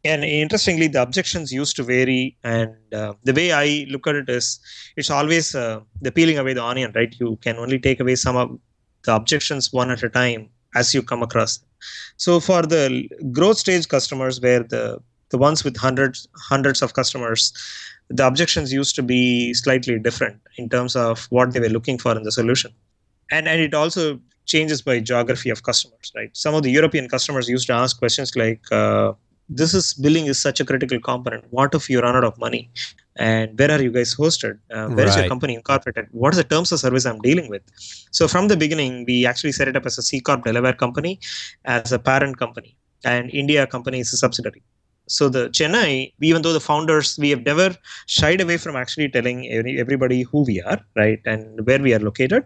[0.04, 4.28] and interestingly the objections used to vary and uh, the way i look at it
[4.28, 4.60] is
[4.96, 8.36] it's always uh, the peeling away the onion right you can only take away some
[8.36, 8.58] of
[9.04, 11.60] the objections one at a time as you come across
[12.16, 17.52] so for the growth stage customers, where the the ones with hundreds hundreds of customers,
[18.08, 22.16] the objections used to be slightly different in terms of what they were looking for
[22.16, 22.72] in the solution,
[23.30, 26.12] and and it also changes by geography of customers.
[26.14, 28.60] Right, some of the European customers used to ask questions like.
[28.70, 29.12] Uh,
[29.48, 31.44] this is billing is such a critical component.
[31.50, 32.70] What if you run out of money?
[33.16, 35.08] and where are you guys hosted uh, where right.
[35.08, 37.62] is your company incorporated what are the terms of service i'm dealing with
[38.10, 41.18] so from the beginning we actually set it up as a c corp delaware company
[41.64, 44.62] as a parent company and india company is a subsidiary
[45.06, 47.76] so the chennai even though the founders we have never
[48.06, 49.46] shied away from actually telling
[49.78, 52.44] everybody who we are right and where we are located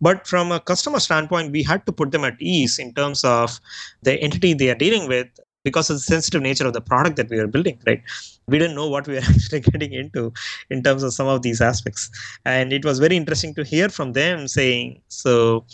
[0.00, 3.60] but from a customer standpoint we had to put them at ease in terms of
[4.02, 5.28] the entity they are dealing with
[5.68, 8.02] because of the sensitive nature of the product that we were building right?
[8.46, 10.32] We didn't know what we were actually getting into
[10.70, 12.10] in terms of some of these aspects.
[12.44, 15.64] And it was very interesting to hear from them saying so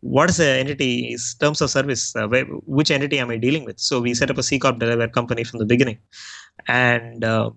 [0.00, 2.14] what is the entity's terms of service?
[2.16, 2.44] Uh, where,
[2.76, 3.78] which entity am i dealing with?
[3.78, 5.98] So we set up a c corp delaware company from the beginning.
[6.68, 7.50] And uh,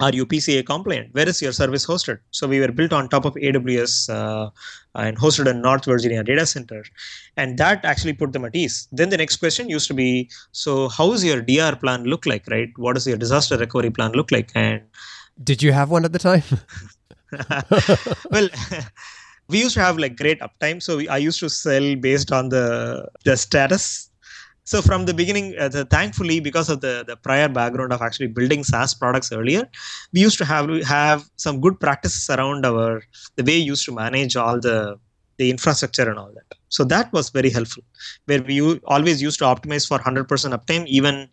[0.00, 1.14] are you PCI compliant?
[1.14, 2.18] Where is your service hosted?
[2.30, 4.50] So we were built on top of AWS uh,
[4.94, 6.84] and hosted in North Virginia data center,
[7.36, 8.88] and that actually put them at ease.
[8.90, 12.46] Then the next question used to be, so how is your DR plan look like,
[12.48, 12.70] right?
[12.76, 14.50] What does your disaster recovery plan look like?
[14.54, 14.82] And
[15.44, 16.42] did you have one at the time?
[18.30, 18.48] well.
[19.50, 22.48] we used to have like great uptime so we, i used to sell based on
[22.48, 24.09] the the status
[24.64, 28.28] so from the beginning, uh, the, thankfully, because of the, the prior background of actually
[28.28, 29.68] building SaaS products earlier,
[30.12, 33.02] we used to have have some good practices around our
[33.36, 34.98] the way we used to manage all the
[35.38, 36.58] the infrastructure and all that.
[36.68, 37.82] So that was very helpful,
[38.26, 41.28] where we always used to optimize for 100% uptime, even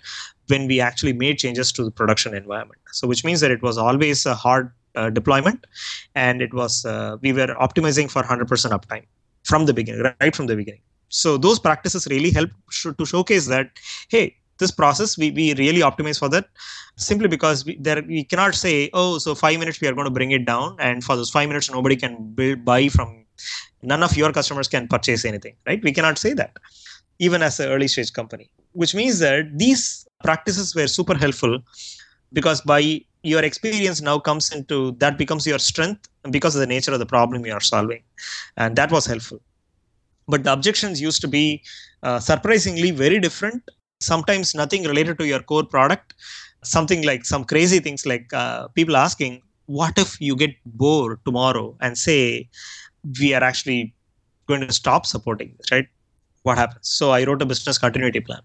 [0.48, 2.82] when we actually made changes to the production environment.
[2.94, 5.68] So which means that it was always a hard uh, deployment,
[6.16, 9.06] and it was uh, we were optimizing for 100% uptime
[9.44, 13.48] from the beginning, right from the beginning so those practices really help sh- to showcase
[13.48, 13.70] that
[14.10, 16.48] hey this process we, we really optimize for that
[16.96, 20.12] simply because we, there we cannot say oh so five minutes we are going to
[20.12, 23.26] bring it down and for those five minutes nobody can build buy from
[23.82, 25.84] none of your customers can purchase anything right?
[25.84, 26.58] We cannot say that
[27.20, 28.50] even as an early stage company.
[28.74, 31.60] Which means that these practices were super helpful
[32.34, 36.94] because by your experience now comes into that becomes your strength because of the nature
[36.94, 38.04] of the problem you are solving.
[38.56, 39.40] And that was helpful
[40.28, 41.62] but the objections used to be
[42.04, 43.64] uh, surprisingly very different.
[44.00, 46.14] Sometimes nothing related to your core product.
[46.64, 51.76] Something like some crazy things like uh, people asking what if you get bored tomorrow
[51.82, 52.50] and say
[53.20, 53.94] we are actually
[54.48, 55.88] going to stop supporting this right?
[56.44, 56.90] What happens?
[56.90, 58.42] So i wrote a business continuity plan.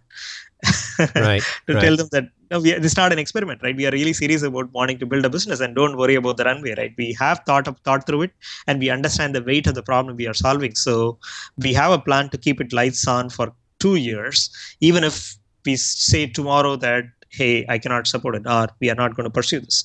[1.17, 1.81] Right to right.
[1.81, 2.29] tell them that
[2.59, 3.77] we, is not an experiment, right?
[3.77, 6.45] We are really serious about wanting to build a business and don't worry about the
[6.45, 6.93] runway, right?
[6.99, 8.33] We have thought of thought through it
[8.67, 10.75] and we understand the weight of the problem we are solving.
[10.75, 11.19] So
[11.57, 14.51] we have a plan to keep it lights on for two years,
[14.81, 19.17] even if we say tomorrow that hey, I cannot support it, or we are not
[19.17, 19.85] going to pursue this.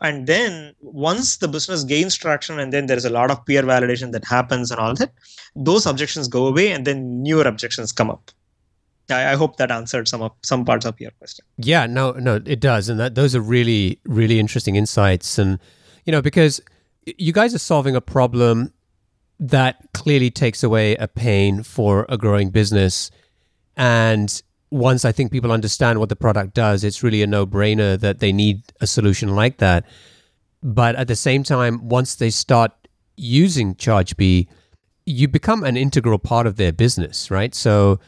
[0.00, 3.62] And then once the business gains traction, and then there is a lot of peer
[3.62, 5.12] validation that happens and all that,
[5.56, 8.30] those objections go away, and then newer objections come up.
[9.10, 11.44] I, I hope that answered some of some parts of your question.
[11.56, 15.58] Yeah, no, no, it does, and that those are really, really interesting insights, and
[16.04, 16.60] you know, because
[17.04, 18.72] you guys are solving a problem
[19.40, 23.10] that clearly takes away a pain for a growing business,
[23.76, 28.18] and once I think people understand what the product does, it's really a no-brainer that
[28.18, 29.86] they need a solution like that.
[30.62, 32.72] But at the same time, once they start
[33.16, 34.46] using Chargebee,
[35.06, 37.54] you become an integral part of their business, right?
[37.54, 37.98] So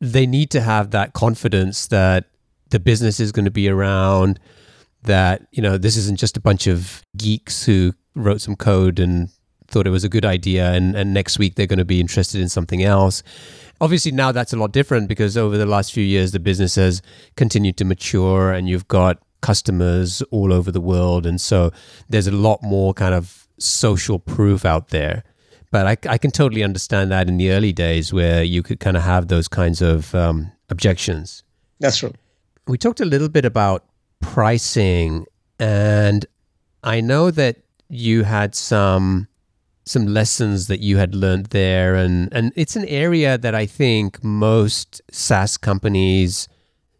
[0.00, 2.26] they need to have that confidence that
[2.70, 4.38] the business is going to be around
[5.02, 9.30] that you know this isn't just a bunch of geeks who wrote some code and
[9.68, 12.40] thought it was a good idea and, and next week they're going to be interested
[12.40, 13.22] in something else.
[13.80, 17.02] Obviously now that's a lot different because over the last few years the business has
[17.36, 21.70] continued to mature and you've got customers all over the world and so
[22.08, 25.22] there's a lot more kind of social proof out there
[25.70, 28.96] but I, I can totally understand that in the early days where you could kind
[28.96, 31.42] of have those kinds of um, objections.
[31.80, 32.12] That's true.
[32.66, 33.84] We talked a little bit about
[34.20, 35.26] pricing,
[35.58, 36.26] and
[36.82, 37.56] I know that
[37.88, 39.28] you had some
[39.84, 44.22] some lessons that you had learned there, and and it's an area that I think
[44.22, 46.48] most SaaS companies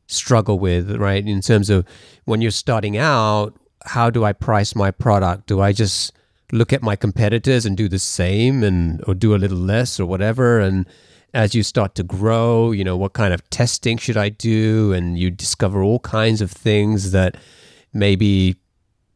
[0.06, 1.26] struggle with, right?
[1.26, 1.84] In terms of
[2.24, 3.54] when you're starting out,
[3.84, 5.46] how do I price my product?
[5.46, 6.12] Do I just
[6.52, 10.06] look at my competitors and do the same and or do a little less or
[10.06, 10.60] whatever.
[10.60, 10.86] And
[11.34, 14.92] as you start to grow you know what kind of testing should i do?
[14.92, 17.36] And you discover all kinds of things that
[17.92, 18.56] maybe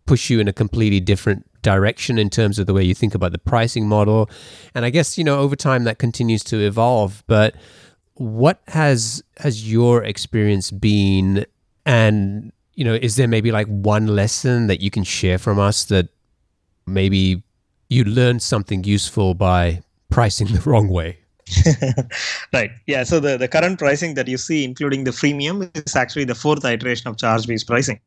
[0.07, 3.33] push you in a completely different direction in terms of the way you think about
[3.33, 4.29] the pricing model.
[4.75, 7.25] And i guess you know over time that continues to evolve.
[7.27, 7.55] But
[8.15, 11.47] what has has your experience been?
[11.87, 15.85] And you know is there maybe like one lesson that you can share from us
[15.87, 16.09] that
[16.87, 17.43] maybe
[17.89, 21.19] you learned something useful by pricing the wrong way.
[22.53, 22.71] right.
[22.87, 23.05] Yeah.
[23.05, 26.65] So the, the current pricing that you see, including the freemium, is actually the fourth
[26.65, 28.01] iteration of Chargebee's pricing.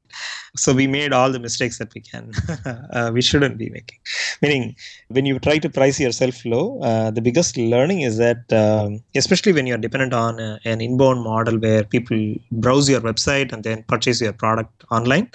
[0.55, 2.31] So we made all the mistakes that we can,
[2.91, 3.99] uh, we shouldn't be making.
[4.41, 4.75] Meaning,
[5.09, 9.53] when you try to price yourself low, uh, the biggest learning is that, um, especially
[9.53, 13.63] when you're dependent on a, uh, an inbound model where people browse your website and
[13.63, 15.29] then purchase your product online,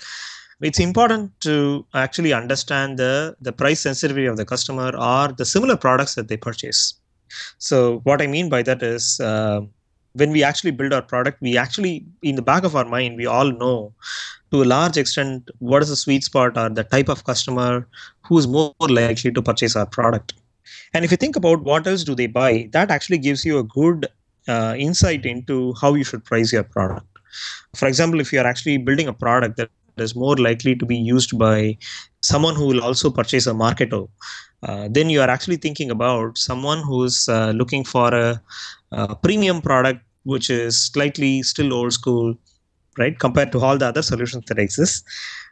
[0.61, 5.77] it's important to actually understand the, the price sensitivity of the customer or the similar
[5.77, 6.95] products that they purchase.
[7.59, 9.61] So, what I mean by that is uh,
[10.15, 13.27] when we actually build our product, we actually, in the back of our mind, we
[13.27, 13.95] all know
[14.51, 17.87] to a large extent what is the sweet spot or the type of customer
[18.23, 20.35] who is more likely to purchase our product.
[20.93, 23.65] And if you think about what else do they buy, that actually gives you a
[23.65, 24.09] good
[24.49, 27.07] uh, insight into how you should price your product.
[27.75, 30.97] For example, if you are actually building a product that is more likely to be
[30.97, 31.77] used by
[32.23, 34.09] someone who will also purchase a Marketo,
[34.63, 38.41] uh, then you are actually thinking about someone who's uh, looking for a,
[38.93, 42.35] a, premium product which is slightly still old school,
[42.99, 45.05] right, compared to all the other solutions that exist,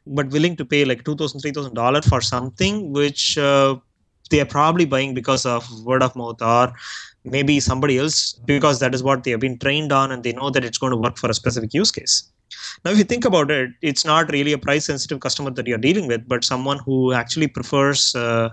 [0.07, 3.77] but willing to pay like $2,000, $3,000 for something which uh,
[4.31, 6.73] they are probably buying because of word of mouth or
[7.25, 10.51] maybe somebody else because that is what they have been trained on and they know
[10.51, 12.31] that it's going to work for a specific use case.
[12.85, 15.79] Now, if you think about it, it's not really a price sensitive customer that you're
[15.79, 18.51] dealing with, but someone who actually prefers uh,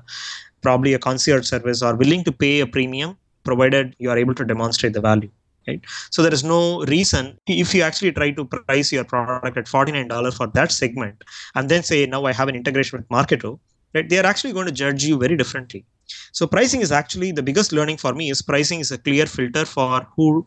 [0.62, 4.44] probably a concierge service or willing to pay a premium provided you are able to
[4.44, 5.30] demonstrate the value.
[5.68, 5.82] Right?
[6.12, 10.38] So there is no reason if you actually try to price your product at $49
[10.38, 11.24] for that segment
[11.56, 13.60] and then say now I have an integration with Marketo,
[13.96, 14.08] right?
[14.08, 15.86] They are actually going to judge you very differently.
[16.34, 19.66] So pricing is actually the biggest learning for me is pricing is a clear filter
[19.66, 20.46] for who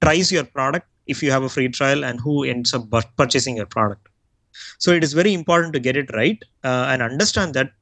[0.00, 3.66] tries your product if you have a free trial and who ends up purchasing your
[3.66, 4.08] product.
[4.78, 7.72] So it is very important to get it right uh, and understand that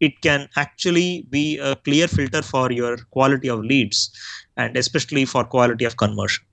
[0.00, 4.10] it can actually be a clear filter for your quality of leads
[4.56, 6.44] and especially for quality of conversion.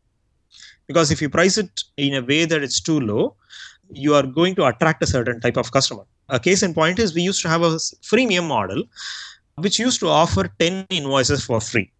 [0.88, 3.36] Because if you price it in a way that it's too low
[3.93, 6.03] you are going to attract a certain type of customer.
[6.30, 7.76] A case in point is we used to have a
[8.12, 8.84] freemium model
[9.55, 11.91] which used to offer 10 invoices for free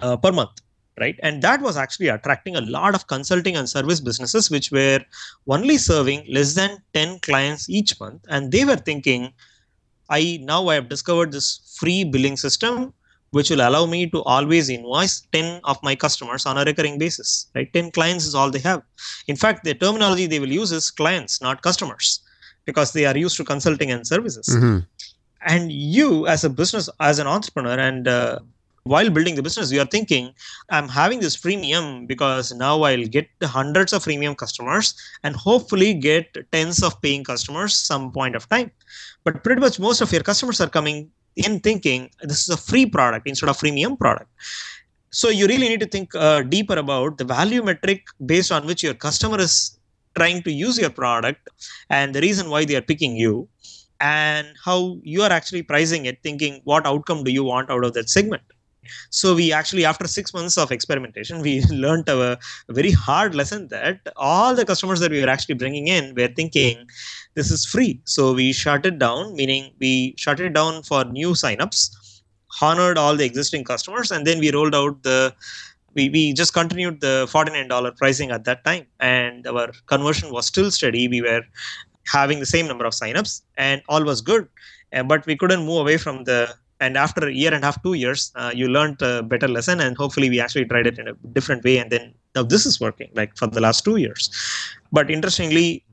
[0.00, 0.60] uh, per month
[1.00, 1.18] right?
[1.22, 5.00] And that was actually attracting a lot of consulting and service businesses which were
[5.48, 8.22] only serving less than 10 clients each month.
[8.28, 9.32] And they were thinking
[10.10, 12.94] i now i have discovered this free billing system
[13.30, 17.46] which will allow me to always invoice 10 of my customers on a recurring basis
[17.54, 17.70] right?
[17.74, 18.82] 10 clients is all they have.
[19.26, 22.20] In fact the terminology they will use is clients not customers
[22.64, 24.48] because they are used to consulting and services.
[24.48, 24.86] Mhm.
[25.54, 28.38] and you as a business as an entrepreneur and uh,
[28.88, 30.32] while building the business you are thinking
[30.70, 33.28] i'm having this freemium because now i'll get
[33.58, 38.70] hundreds of freemium customers and hopefully get tens of paying customers some point of time.
[39.24, 42.86] But pretty much most of your customers are coming in thinking this is a free
[42.86, 44.30] product instead of freemium product.
[45.10, 48.82] So you really need to think uh, deeper about the value metric based on which
[48.82, 49.78] your customer is
[50.16, 51.48] trying to use your product
[51.90, 53.48] and the reason why they are picking you
[54.00, 57.92] and how you are actually pricing it thinking what outcome do you want out of
[57.94, 58.42] that segment
[59.10, 64.00] so we actually after six months of experimentation we learned a, very hard lesson that
[64.16, 66.86] all the customers that we were actually bringing in were thinking
[67.34, 68.00] this is free.
[68.04, 71.90] So we shut it down meaning we shut it down for new signups
[72.60, 75.34] honored all the existing customers and then we rolled out the
[75.94, 80.70] we, we just continued the $49 pricing at that time and our conversion was still
[80.70, 81.08] steady.
[81.08, 81.42] We were
[82.06, 84.48] having the same number of signups and all was good
[84.92, 87.82] Uh, but we couldn't move away from the and after a year and a half
[87.82, 91.08] two years uh, you learned a better lesson and hopefully we actually tried it in
[91.08, 91.78] a different way.
[91.78, 94.30] And then now this is working like for the last two years.
[94.92, 95.84] But interestingly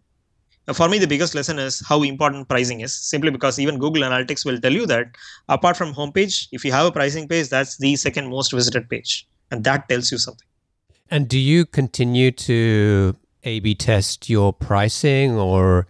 [0.67, 4.03] uh, for me the biggest lesson is how important pricing is simply because even google
[4.03, 5.07] analytics will tell you that
[5.49, 9.27] apart from homepage if you have a pricing page that's the second most visited page.
[9.51, 10.47] And that tells you something.
[11.09, 15.88] And do you continue to A B test your pricing or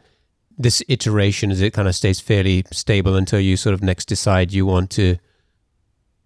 [0.57, 4.53] this iteration as it kind of stays fairly stable until you sort of next decide
[4.53, 5.17] you want to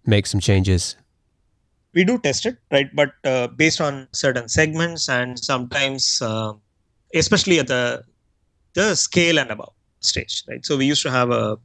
[0.06, 0.96] make some changes?
[1.94, 2.88] we do test it right?
[2.94, 6.52] But uh, based on certain segments and sometimes uh,
[7.14, 8.04] especially at the
[8.74, 10.64] the scale and above stage right?
[10.64, 11.58] So we used to have a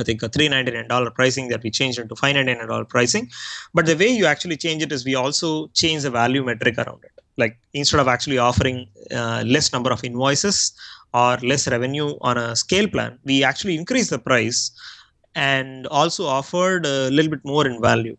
[0.00, 3.28] i think a $399 pricing that we changed into $599 pricing.
[3.74, 7.02] But the way you actually change it is we also change the value metric around
[7.02, 7.10] it.
[7.36, 10.72] Like instead of actually offering uh, less number of invoices
[11.14, 14.70] or less revenue on a scale plan we actually increased the price
[15.34, 18.16] and also offered a little bit more in value.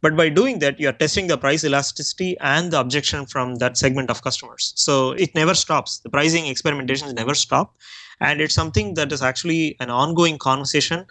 [0.00, 4.10] But by doing that you're testing the price elasticity and the objection from that segment
[4.10, 4.72] of customers.
[4.76, 5.98] So it never stops.
[5.98, 7.74] The pricing experimentations never stop
[8.20, 11.06] and it's something that is actually an ongoing conversation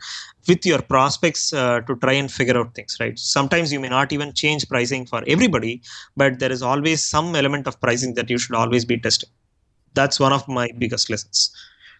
[0.47, 3.17] with your prospects uh, to try and figure out things right?
[3.19, 5.81] Sometimes you may not even change pricing for everybody
[6.15, 9.29] but there is always some element of pricing that you should always be testing
[9.97, 11.51] that's one of my biggest lessons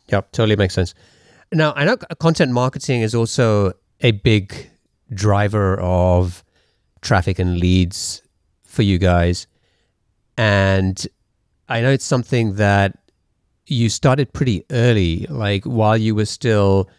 [0.09, 0.93] Yep, totally makes sense.
[1.51, 4.69] Now, I know content marketing is also a big
[5.13, 6.43] driver of
[7.01, 8.21] traffic and leads
[8.63, 9.47] for you guys.
[10.37, 11.05] And
[11.69, 12.97] I know it's something that
[13.65, 16.89] you started pretty early, like while you were still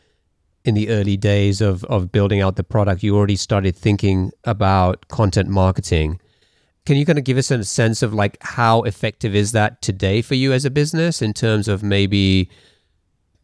[0.65, 5.09] in the early days of, of building out the product, you already started thinking about
[5.09, 6.21] content marketing.
[6.89, 10.23] Can you kind of give us a sense of like how effective is that today
[10.23, 12.49] for you as a business in terms of maybe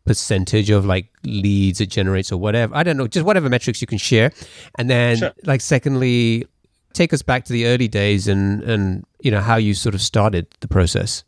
[0.06, 2.74] percentage of like leads it generates or whatever.
[2.74, 4.32] I don't know, just whatever metrics you can share.
[4.78, 5.32] And then Sure.
[5.44, 6.46] like secondly,
[6.94, 10.00] take us back to the early days and and you know how you sort of
[10.00, 11.22] started the process.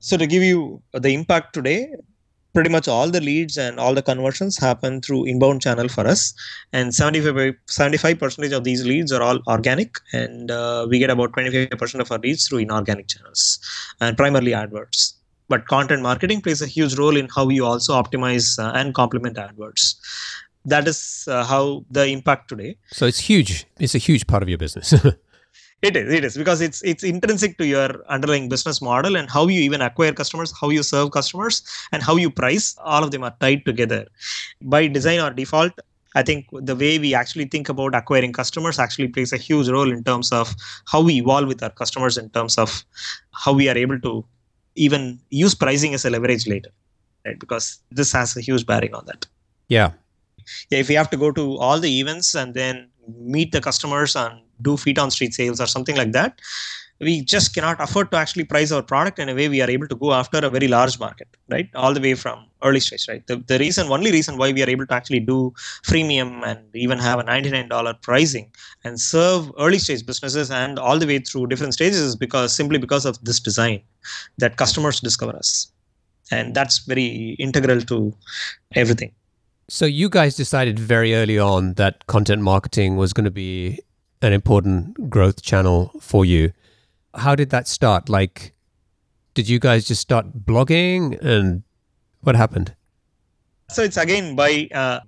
[0.00, 1.94] So to give you the impact today,
[2.56, 6.32] pretty much all the leads and all the conversions happen through inbound channel for us,
[6.72, 11.78] and 75 percentage of these leads are all organic, and uh, we get about 25
[11.78, 13.58] percent of our leads through inorganic channels,
[14.00, 15.12] and primarily AdWords.
[15.50, 19.36] But content marketing plays a huge role in how you also optimize uh, and complement
[19.36, 19.94] AdWords.
[20.64, 22.78] That is uh, how the impact today.
[22.90, 23.66] So it's huge.
[23.78, 24.94] It's a huge part of your business.
[25.82, 29.46] It is, it is because it's it's intrinsic to your underlying business model and how
[29.46, 31.62] you even acquire customers, how you serve customers,
[31.92, 32.74] and how you price.
[32.82, 34.06] All of them are tied together.
[34.62, 35.72] By design or default,
[36.14, 39.92] I think the way we actually think about acquiring customers actually plays a huge role
[39.92, 40.54] in terms of
[40.86, 42.82] how we evolve with our customers, in terms of
[43.32, 44.24] how we are able to
[44.76, 46.70] even use pricing as a leverage later,
[47.26, 47.38] right?
[47.38, 49.26] Because this has a huge bearing on that.
[49.68, 49.92] yeah.
[50.70, 54.14] Yeah, if we have to go to all the events and then meet the customers
[54.14, 56.40] and do feet on street sales or something like that,
[57.00, 59.86] we just cannot afford to actually price our product in a way we are able
[59.86, 61.68] to go after a very large market, right?
[61.74, 63.26] All the way from early stage, right?
[63.26, 65.52] The, the reason, only reason why we are able to actually do
[65.84, 68.50] freemium and even have a $99 pricing
[68.84, 72.78] and serve early stage businesses and all the way through different stages is because simply
[72.78, 73.82] because of this design
[74.38, 75.70] that customers discover us.
[76.30, 78.14] And that's very integral to
[78.74, 79.12] everything.
[79.68, 83.80] So you guys decided very early on that content marketing was going to be
[84.26, 86.52] an important growth channel for you.
[87.14, 88.08] How did that start?
[88.08, 88.54] Like
[89.34, 91.62] did you guys just start blogging and
[92.22, 92.74] what happened?
[93.68, 95.00] so it's again by uh,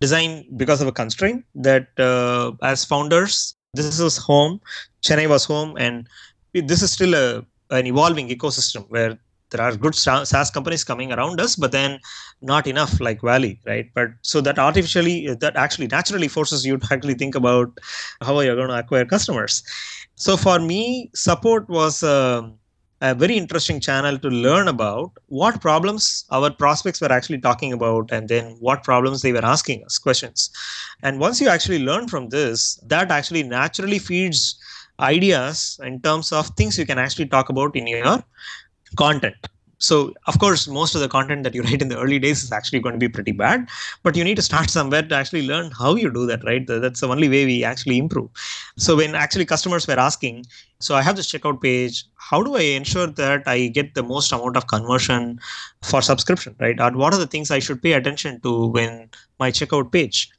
[0.00, 4.60] designed because of a constraint that uh, as founders, this is home,
[5.02, 6.08] Chennai was home, and
[6.52, 9.18] this is still a an evolving ecosystem where
[9.50, 11.98] there are good SaaS companies coming around us, but then
[12.40, 13.90] not enough like Valley, right?
[13.94, 17.78] But so that artificially, that actually naturally forces you to actually think about
[18.20, 19.62] how are you going to acquire customers.
[20.14, 22.48] So for me, support was uh,
[23.00, 28.12] a very interesting channel to learn about what problems our prospects were actually talking about
[28.12, 30.50] and then what problems they were asking us questions.
[31.02, 34.58] And once you actually learn from this, that actually naturally feeds
[35.00, 38.22] ideas in terms of things you can actually talk about in your
[38.96, 39.36] content.
[39.78, 42.52] So of course most of the content that you write in the early days is
[42.52, 43.66] actually going to be pretty bad
[44.02, 46.66] but you need to start somewhere to actually learn how you do that right?
[46.66, 48.28] That's the only way we actually improve.
[48.76, 50.44] So when actually customers were asking
[50.80, 52.04] so i have this checkout page.
[52.16, 55.40] How do i ensure that i get the most amount of conversion
[55.82, 56.78] for subscription right?
[56.78, 60.30] Or what are the things i should pay attention to when my checkout page?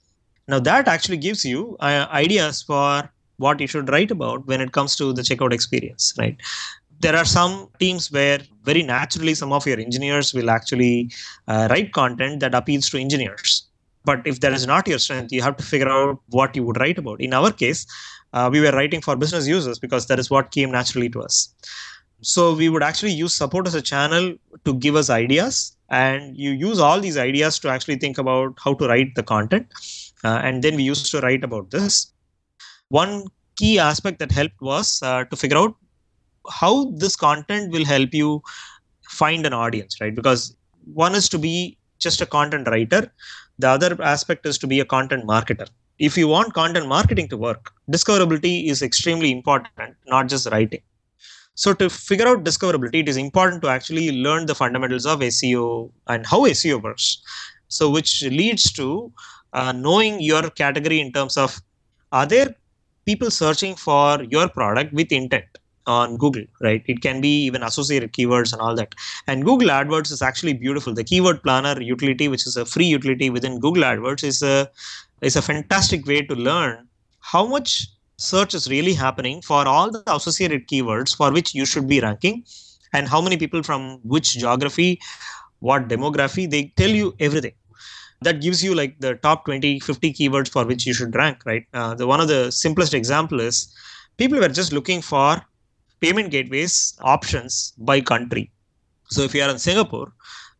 [0.47, 4.71] Now that actually gives you uh, ideas for what you should write about when it
[4.71, 6.37] comes to the checkout experience right
[7.01, 11.11] there are some teams where very naturally some of your engineers will actually
[11.47, 13.67] uh, write content that appeals to engineers.
[14.03, 16.79] But if that is not your strength you have to figure out what you would
[16.79, 17.21] write about.
[17.21, 17.85] In our case
[18.33, 21.53] uh, we were writing for business users because that is what came naturally to us.
[22.21, 24.35] So we would actually use support as a channel
[24.65, 28.73] to give us ideas and you use all these ideas to actually think about how
[28.75, 29.67] to write the content
[30.23, 32.11] uh, and then we used to write about this.
[32.89, 33.25] One
[33.55, 35.75] key aspect that helped was uh, to figure out
[36.49, 38.41] how this content will help you
[39.09, 40.15] find an audience right?
[40.15, 40.55] Because
[40.93, 43.11] one is to be just a content writer
[43.59, 45.67] the other aspect is to be a content marketer.
[45.99, 50.81] If you want content marketing to work discoverability is extremely important not just writing.
[51.53, 55.91] So to figure out discoverability it is important to actually learn the fundamentals of seo
[56.07, 57.21] and how seo works.
[57.67, 59.11] So which leads to
[59.53, 61.61] uh, knowing your category in terms of
[62.11, 62.55] are there
[63.05, 65.45] people searching for your product with intent
[65.87, 66.83] on Google, right?
[66.87, 68.95] It can be even associated keywords and all that.
[69.27, 70.93] And Google AdWords is actually beautiful.
[70.93, 74.69] The keyword planner utility, which is a free utility within Google AdWords, is a
[75.21, 76.87] is a fantastic way to learn
[77.19, 81.87] how much search is really happening for all the associated keywords for which you should
[81.87, 82.43] be ranking
[82.93, 84.99] and how many people from which geography
[85.59, 87.53] what demography they tell you everything
[88.21, 91.65] that gives you like the top 20 50 keywords for which you should rank right
[91.73, 93.73] uh, the one of the simplest example is
[94.17, 95.41] people were just looking for
[96.01, 98.51] payment gateways options by country.
[99.09, 100.11] So if you are in Singapore,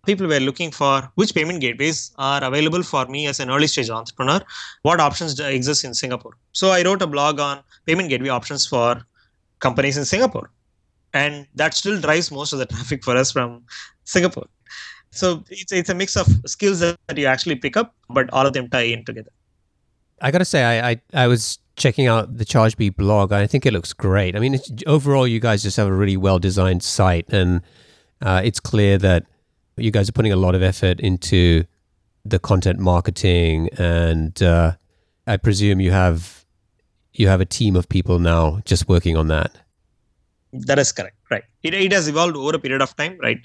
[0.06, 3.90] people were looking for which payment gateways are available for me as an early stage
[3.90, 4.42] entrepreneur,
[4.84, 6.34] what options exist in Singapore.
[6.54, 9.04] So I wrote a blog on payment gateway options for
[9.60, 10.52] companies in Singapore.
[11.14, 13.64] And that still drives most of the traffic for us from
[14.06, 14.48] Singapore.
[15.12, 18.54] So it's, it's a mix of skills that you actually pick up, but all of
[18.54, 19.32] them tie in together.
[20.22, 23.34] I got to say, I, I, I was checking out the Chargebee blog.
[23.34, 24.36] I think it looks great.
[24.36, 27.62] I mean, overall, you guys just have a really well designed site, and
[28.22, 29.26] uh, it's clear that
[29.78, 31.64] you guys are putting a lot of effort into
[32.24, 34.74] the content marketing, and uh,
[35.26, 36.46] I presume you have
[37.14, 39.52] you have a team of people now just working on that.
[40.54, 41.18] That is correct.
[41.30, 41.44] Right.
[41.64, 43.18] It, it has evolved over a period of time.
[43.22, 43.40] Right.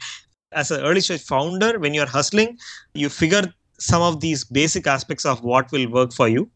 [0.52, 2.58] As an early stage founder, when you're hustling,
[2.94, 6.50] you figure some of these basic aspects of what will work for you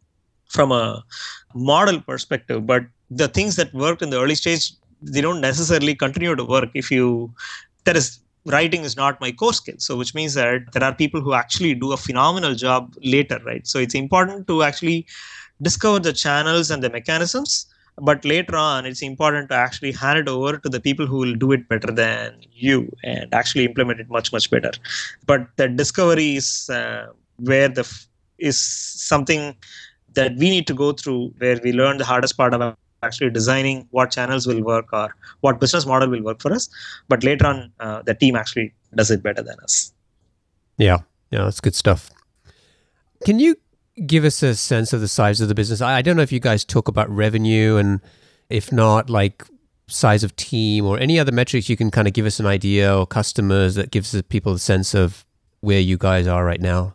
[0.50, 1.02] from a
[1.54, 4.72] model perspective but the things that worked in the early stage
[5.02, 7.32] they don't necessarily continue to work if you
[7.84, 9.74] that is writing is not my core skill.
[9.78, 13.66] So which means that there are people who actually do a phenomenal job later right?
[13.66, 15.06] So it's important to actually
[15.62, 17.66] discover the channels and the mechanisms
[18.02, 21.34] but later on it's important to actually hand it over to the people who will
[21.34, 24.70] do it better than you and actually implement it much much better.
[25.26, 27.06] But the discovery is uh,
[27.38, 28.06] where the f-
[28.38, 29.54] is something
[30.14, 33.86] that we need to go through where we learn the hardest part about actually designing
[33.90, 36.68] what channels will work or what business model will work for us.
[37.08, 39.92] But later on uh, the team actually does it better than us.
[40.76, 40.98] Yeah.
[41.30, 42.10] Yeah that's good stuff.
[43.24, 43.56] Can you
[44.06, 45.80] give us a sense of the size of the business?
[45.80, 48.00] I, I don't know if you guys talk about revenue and
[48.48, 49.44] if not like
[49.88, 52.96] size of team or any other metrics you can kind of give us an idea
[52.96, 55.26] or customers that gives people a sense of
[55.60, 56.94] where you guys are right now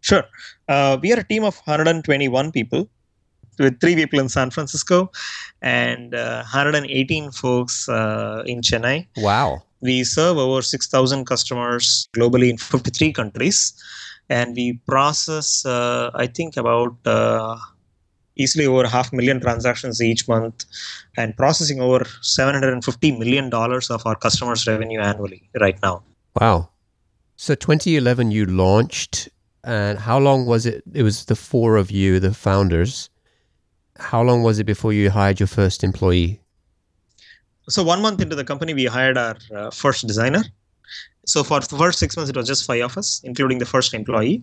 [0.00, 0.24] Sure.
[0.68, 2.88] Uh, we are a team of 121 people
[3.58, 5.10] with three people in San Francisco
[5.62, 9.06] and uh, 118 folks uh, in Chennai.
[9.18, 9.62] Wow.
[9.80, 13.74] We serve over 6,000 customers globally in 53 countries.
[14.28, 17.56] And we process, uh, I think, about uh,
[18.36, 20.64] easily over half million transactions each month
[21.16, 26.02] and processing over $750 million of our customers' revenue annually right now.
[26.40, 26.70] Wow.
[27.36, 29.28] So 2011, you launched
[29.64, 30.82] And how long was it?
[30.92, 33.10] It was the four of you, the founders.
[33.98, 36.40] How long was it before you hired your first employee?
[37.68, 40.42] So one month into the company, we hired our uh, first designer.
[41.26, 43.92] So for the first six months, it was just five of us, including the first
[43.94, 44.42] employee.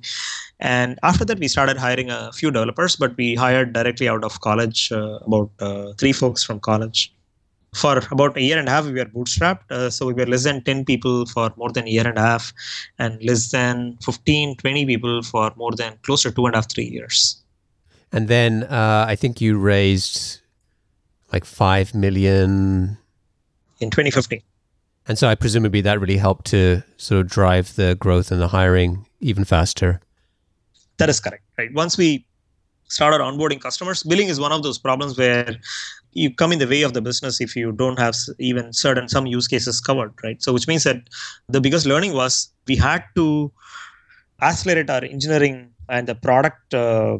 [0.59, 4.39] And after that, we started hiring a few developers, but we hired directly out of
[4.41, 7.13] college, uh, about uh, three folks from college.
[7.74, 9.70] For about a year and a half, we were bootstrapped.
[9.70, 12.22] Uh, so we were less than 10 people for more than a year and a
[12.22, 12.53] half,
[12.97, 16.72] and less than 15, 20 people for more than close to two and a half,
[16.72, 17.41] three years.
[18.11, 20.39] And then uh, I think you raised
[21.34, 22.97] like 5 million
[23.80, 24.41] in 2015.
[25.07, 28.49] And so I presumably that really helped to sort of drive the growth and the
[28.49, 30.01] hiring even faster.
[30.97, 31.43] That is correct.
[31.57, 31.74] Right.
[31.74, 32.26] Once we
[32.88, 35.55] started onboarding customers, billing is one of those problems where
[36.13, 39.27] you come in the way of the business if you don't have even certain some
[39.27, 40.41] use cases covered, right?
[40.41, 41.01] So which means that
[41.47, 43.51] the biggest learning was we had to
[44.41, 47.17] accelerate our engineering and the product uh,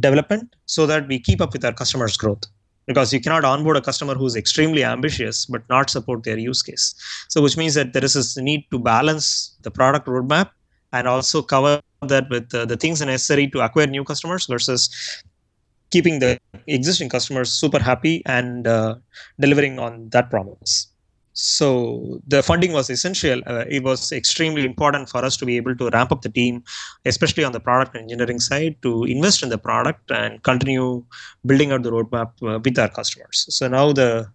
[0.00, 2.44] development so that we keep up with our customers' growth
[2.86, 6.94] because you cannot onboard a customer who's extremely ambitious but not support their use case.
[7.28, 10.50] So, which means that there is this need to balance the product roadmap
[10.92, 14.90] and also cover that with uh, the things necessary to acquire new customers versus
[15.90, 18.94] keeping the existing customers super happy and uh,
[19.38, 20.88] delivering on that promise.
[21.34, 23.40] So the funding was essential.
[23.46, 26.62] Uh, it was extremely important for us to be able to ramp up the team
[27.04, 31.04] especially on the product engineering side to invest in the product and continue
[31.44, 33.46] building out the roadmap uh, with our customers.
[33.50, 34.28] So now the,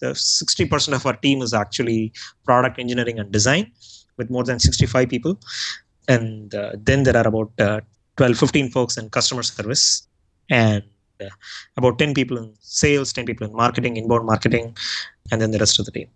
[0.00, 2.12] the 60% of our team is actually
[2.44, 3.70] product engineering and design
[4.16, 5.38] with more than 65 people
[6.08, 7.80] and uh, then there are about uh,
[8.16, 10.06] 12 15 folks in customer service
[10.50, 10.82] and
[11.20, 11.28] uh,
[11.76, 14.76] about 10 people in sales 10 people in marketing inbound marketing
[15.30, 16.08] and then the rest of the team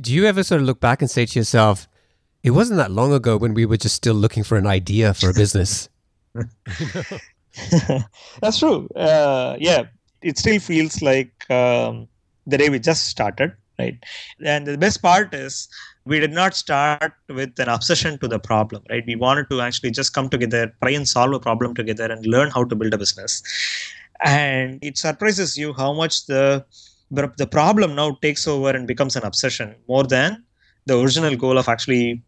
[0.00, 1.88] do you ever sort of look back and say to yourself,
[2.42, 5.30] it wasn't that long ago when we were just still looking for an idea for
[5.30, 5.88] a business?
[8.40, 8.88] That's true.
[8.94, 9.86] Uh, yeah,
[10.22, 12.08] it still feels like um,
[12.46, 13.96] the day we just started, right?
[14.44, 15.68] And the best part is
[16.08, 19.04] we did not start with an obsession to the problem, right?
[19.06, 22.50] We wanted to actually just come together, try and solve a problem together, and learn
[22.50, 23.42] how to build a business.
[24.24, 26.64] And it surprises you how much the
[27.10, 30.44] the problem now takes over and becomes an obsession more than
[30.86, 32.22] the original goal of actually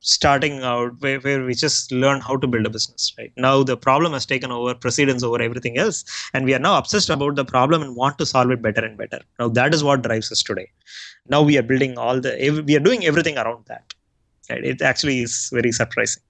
[0.00, 3.76] starting out where, where we just learn how to build a business right now the
[3.76, 7.44] problem has taken over precedence over everything else and we are now obsessed about the
[7.44, 10.42] problem and want to solve it better and better now that is what drives us
[10.42, 10.68] today
[11.28, 13.94] now we are building all the we are doing everything around that
[14.48, 14.64] right?
[14.64, 16.22] it actually is very surprising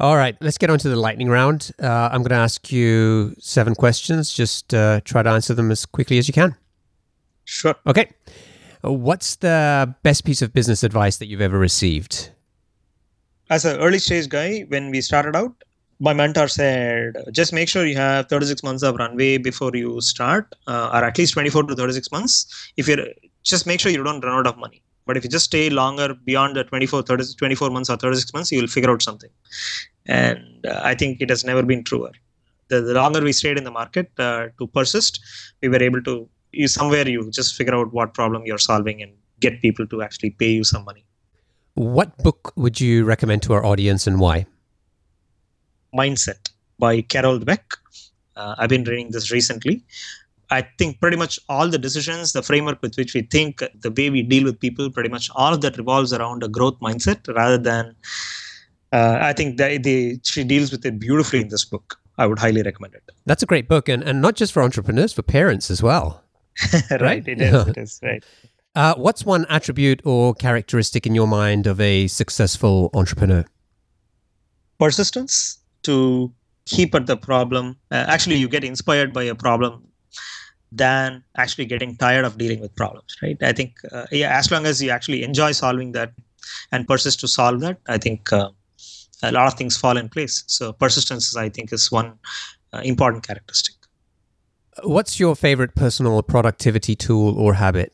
[0.00, 1.70] all right, let's get on to the lightning round.
[1.80, 4.32] Uh, I'm going to ask you seven questions.
[4.32, 6.56] Just uh, try to answer them as quickly as you can.
[7.44, 7.76] Sure.
[7.86, 8.10] Okay.
[8.82, 12.31] What's the best piece of business advice that you've ever received?
[13.54, 15.52] As an early stage guy, when we started out,
[16.00, 20.54] my mentor said, just make sure you have 36 months of runway before you start,
[20.66, 22.72] uh, or at least 24 to 36 months.
[22.78, 23.04] If you're
[23.42, 24.82] just make sure you don't run out of money.
[25.04, 28.52] But if you just stay longer beyond the 24, 30, 24 months or 36 months,
[28.52, 29.30] you will figure out something.
[30.06, 32.12] And uh, I think it has never been truer.
[32.68, 35.20] The, the longer we stayed in the market uh, to persist,
[35.60, 39.12] we were able to you somewhere you just figure out what problem you're solving and
[39.40, 41.04] get people to actually pay you some money.
[41.74, 44.46] What book would you recommend to our audience and why?
[45.94, 47.76] Mindset by Carol Dweck.
[48.36, 49.82] Uh, I've been reading this recently.
[50.50, 54.10] I think pretty much all the decisions, the framework with which we think, the way
[54.10, 57.56] we deal with people, pretty much all of that revolves around a growth mindset rather
[57.56, 57.96] than.
[58.92, 61.98] Uh, I think that they, she deals with it beautifully in this book.
[62.18, 63.02] I would highly recommend it.
[63.24, 66.22] That's a great book, and, and not just for entrepreneurs, for parents as well.
[67.00, 67.66] right, it is.
[67.68, 68.22] It is right.
[68.74, 73.44] Uh, what's one attribute or characteristic in your mind of a successful entrepreneur?
[74.78, 76.32] Persistence to
[76.64, 77.76] keep at the problem.
[77.90, 79.86] Uh, actually, you get inspired by a problem
[80.70, 83.36] than actually getting tired of dealing with problems, right?
[83.42, 86.14] I think, uh, yeah, as long as you actually enjoy solving that
[86.72, 88.48] and persist to solve that, I think uh,
[89.22, 90.44] a lot of things fall in place.
[90.46, 92.14] So, persistence, I think, is one
[92.72, 93.74] uh, important characteristic.
[94.82, 97.92] What's your favorite personal productivity tool or habit?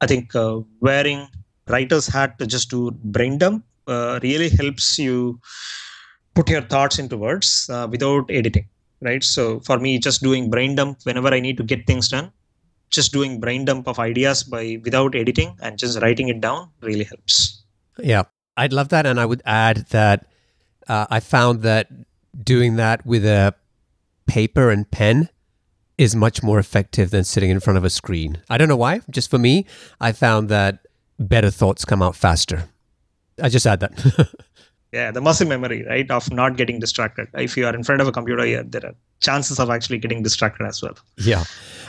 [0.00, 1.28] I think uh, wearing
[1.68, 5.40] writer's hat to just do brain dump uh, really helps you
[6.34, 8.66] put your thoughts into words uh, without editing,
[9.00, 9.22] right?
[9.22, 12.32] So for me, just doing brain dump whenever I need to get things done,
[12.90, 17.04] just doing brain dump of ideas by without editing and just writing it down really
[17.04, 17.62] helps.
[17.98, 18.24] Yeah,
[18.56, 20.26] I'd love that, and I would add that
[20.88, 21.88] uh, I found that
[22.42, 23.54] doing that with a
[24.26, 25.28] paper and pen
[26.00, 28.42] is much more effective than sitting in front of a screen.
[28.48, 29.02] I don't know why.
[29.10, 29.66] Just for me,
[30.00, 30.86] I found that
[31.18, 32.64] better thoughts come out faster.
[33.42, 34.34] I just add that.
[34.92, 38.08] yeah the muscle memory right of not getting distracted if you are in front of
[38.08, 41.44] a computer yeah, there are chances of actually getting distracted as well yeah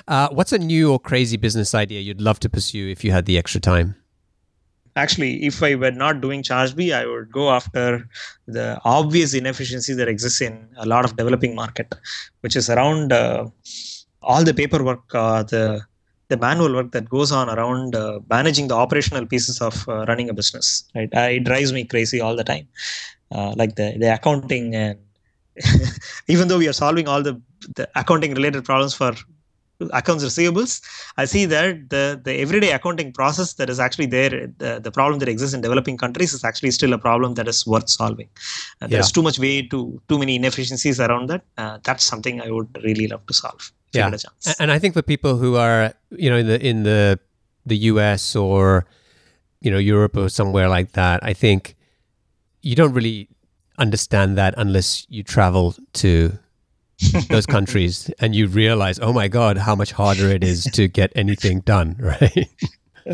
[0.08, 3.26] uh, what's a new or crazy business idea you'd love to pursue if you had
[3.26, 3.96] the extra time
[4.96, 8.08] actually if i were not doing chargebee i would go after
[8.46, 11.96] the obvious inefficiency that exists in a lot of developing market
[12.42, 13.48] which is around uh,
[14.22, 15.82] all the paperwork uh, the
[16.30, 20.30] the manual work that goes on around uh, managing the operational pieces of uh, running
[20.30, 21.10] a business right?
[21.16, 22.68] Uh, it drives me crazy all the time.
[23.32, 24.98] Uh, like the the accounting and
[26.28, 27.40] even though we are solving all the,
[27.76, 29.14] the accounting related problems for
[29.94, 30.82] accounts receivables
[31.18, 34.30] i see that the the everyday accounting process that is actually there
[34.64, 37.66] the, the problem that exists in developing countries is actually still a problem that is
[37.66, 38.30] worth solving
[38.82, 39.18] uh, there's yeah.
[39.18, 43.08] too much way to too many inefficiencies around that uh, that's something i would really
[43.08, 44.10] love to solve yeah.
[44.60, 47.20] And I think for people who are, you know, in the in the
[47.66, 48.86] the US or
[49.62, 51.76] you know Europe or somewhere like that, I think
[52.62, 53.28] you don't really
[53.78, 56.38] understand that unless you travel to
[57.30, 61.12] those countries and you realize, oh my god, how much harder it is to get
[61.16, 62.50] anything done, right?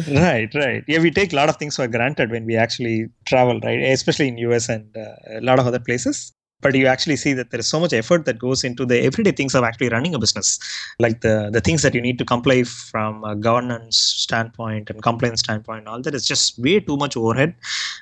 [0.09, 0.83] right right.
[0.87, 3.79] Yeah we take a lot of things for granted when we actually travel right?
[3.79, 6.33] Especially in us and uh, a lot of other places.
[6.59, 9.31] But you actually see that there is so much effort that goes into the everyday
[9.31, 10.57] things of actually running a business.
[10.99, 15.41] Like the the things that you need to comply from a governance standpoint and compliance
[15.41, 17.55] standpoint all that is just way too much overhead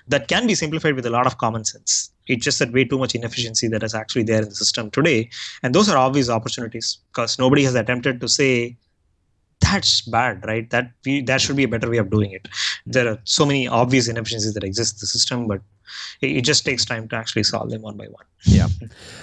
[0.07, 2.97] that can be simplified with a lot of common sense it's just that way too
[2.97, 5.29] much inefficiency that is actually there in the system today
[5.63, 8.75] and those are obvious opportunities because nobody has attempted to say
[9.61, 12.47] that's bad right that we that should be a better way of doing it
[12.85, 15.61] there are so many obvious inefficiencies that exist in the system but
[16.21, 18.25] it, just takes time to actually solve them one by one.
[18.43, 18.67] Yeah.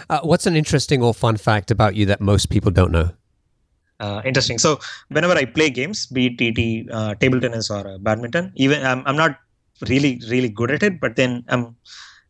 [0.09, 3.11] Uh, what's an interesting or fun fact about you that most people don't know?
[4.01, 4.59] Uh, interesting.
[4.59, 8.85] So whenever I play games, be it TT, uh, table tennis, or uh, badminton, even
[8.85, 9.39] I'm, I'm not
[9.89, 11.75] really really good at it, but then i'm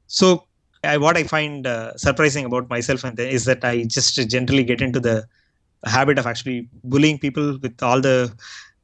[0.07, 0.47] so
[0.85, 4.80] I, what I find uh, surprising about myself and is that I just generally get
[4.80, 5.26] into the
[5.85, 8.33] habit of actually bullying people with all the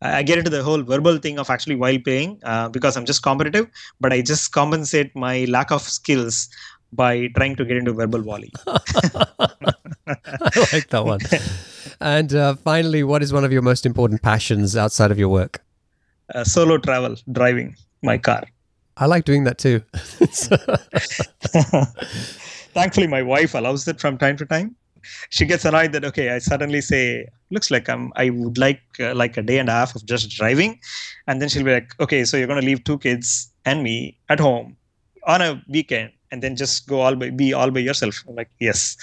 [0.01, 3.23] I get into the whole verbal thing of actually while playing uh, because I'm just
[3.23, 3.69] competitive,
[4.01, 6.49] but I just compensate my lack of skills
[6.93, 8.53] by trying to get into verbal volley.
[8.67, 8.77] I
[10.73, 11.21] like that one.
[12.01, 15.65] And uh, finally, what is one of your most important passions outside of your work?
[16.33, 18.45] Uh, solo travel, driving my car.
[19.01, 19.83] I like doing that too.
[22.75, 24.77] Thankfully, my wife allows it from time to time.
[25.31, 29.15] She gets annoyed that okay i suddenly say looks like i'm i would like uh,
[29.15, 30.81] like a day and a half of just driving.
[31.27, 34.19] And then she'll be like okay so you're going to leave two kids and me
[34.29, 34.77] at home
[35.27, 38.25] on a weekend and then just go all by be all by yourself.
[38.29, 38.97] I'm like yes.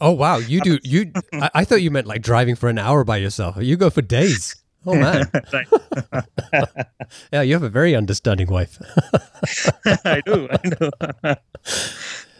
[0.00, 0.36] Oh wow.
[0.36, 3.56] You do you I, I, thought you meant like driving for an hour by yourself.
[3.58, 4.54] You go for days
[4.86, 5.30] oh man
[7.32, 8.78] yeah you have a very understanding wife
[10.04, 11.34] i do i do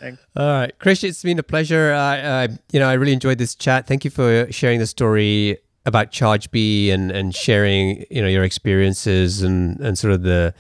[0.01, 0.23] Thanks.
[0.37, 1.91] All right, Krish, it's been a pleasure.
[1.95, 3.87] Uh, uh, you know, I really enjoyed this chat.
[3.87, 9.41] Thank you for sharing the story about Chargebee and and sharing you know your experiences
[9.41, 10.53] and and sort of the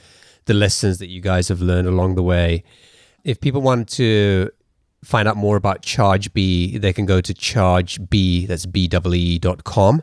[0.47, 2.65] the lessons that you guys have learned along the way.
[3.25, 4.51] If people want to
[5.03, 10.03] find out more about Chargebee, they can go to chargebee, that's B-E-E dot com.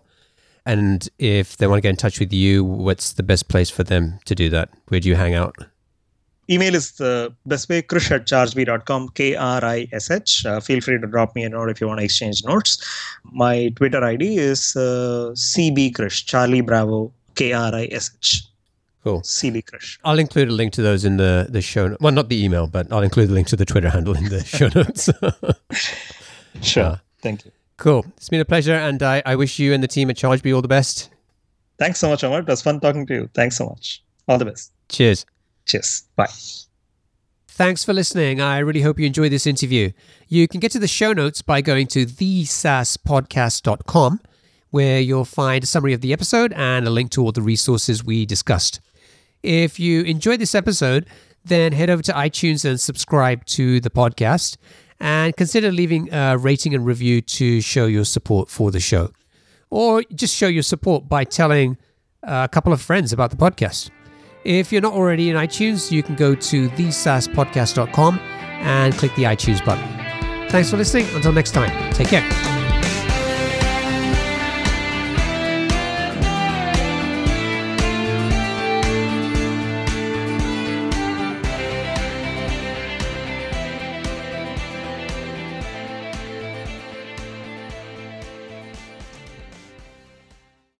[0.65, 3.83] And if they want to get in touch with you, what's the best place for
[3.83, 4.69] them to do that?
[4.87, 5.55] Where do you hang out?
[6.49, 11.43] email is the best way krish at chargebee.com k-r-i-s-h uh, feel free to drop me
[11.43, 12.83] a note if you want to exchange notes
[13.23, 18.47] my twitter id is uh, cb krish charlie bravo k-r-i-s-h
[19.03, 19.21] Cool.
[19.21, 19.97] CB Krish.
[20.03, 21.97] I'll include a link to those in the, the show.
[21.99, 24.43] Well, not the email, but I'll include the link to the Twitter handle in the
[24.45, 25.09] show notes.
[26.61, 26.83] sure.
[26.83, 27.51] Uh, Thank you.
[27.81, 28.05] Cool.
[28.15, 30.61] It's been a pleasure, and I, I wish you and the team at Chargebee all
[30.61, 31.09] the best.
[31.79, 32.41] Thanks so much, Omar.
[32.41, 33.27] It was fun talking to you.
[33.33, 34.03] Thanks so much.
[34.27, 34.71] All the best.
[34.87, 35.25] Cheers.
[35.65, 36.03] Cheers.
[36.15, 36.27] Bye.
[37.47, 38.39] Thanks for listening.
[38.39, 39.89] I really hope you enjoyed this interview.
[40.27, 44.21] You can get to the show notes by going to thesaaspodcast.com,
[44.69, 48.03] where you'll find a summary of the episode and a link to all the resources
[48.03, 48.79] we discussed.
[49.41, 51.07] If you enjoyed this episode,
[51.43, 54.57] then head over to iTunes and subscribe to the podcast
[55.01, 59.11] and consider leaving a rating and review to show your support for the show.
[59.71, 61.77] Or just show your support by telling
[62.23, 63.89] a couple of friends about the podcast.
[64.45, 69.63] If you're not already in iTunes, you can go to thesaaspodcast.com and click the iTunes
[69.65, 69.87] button.
[70.49, 71.07] Thanks for listening.
[71.15, 72.50] Until next time, take care.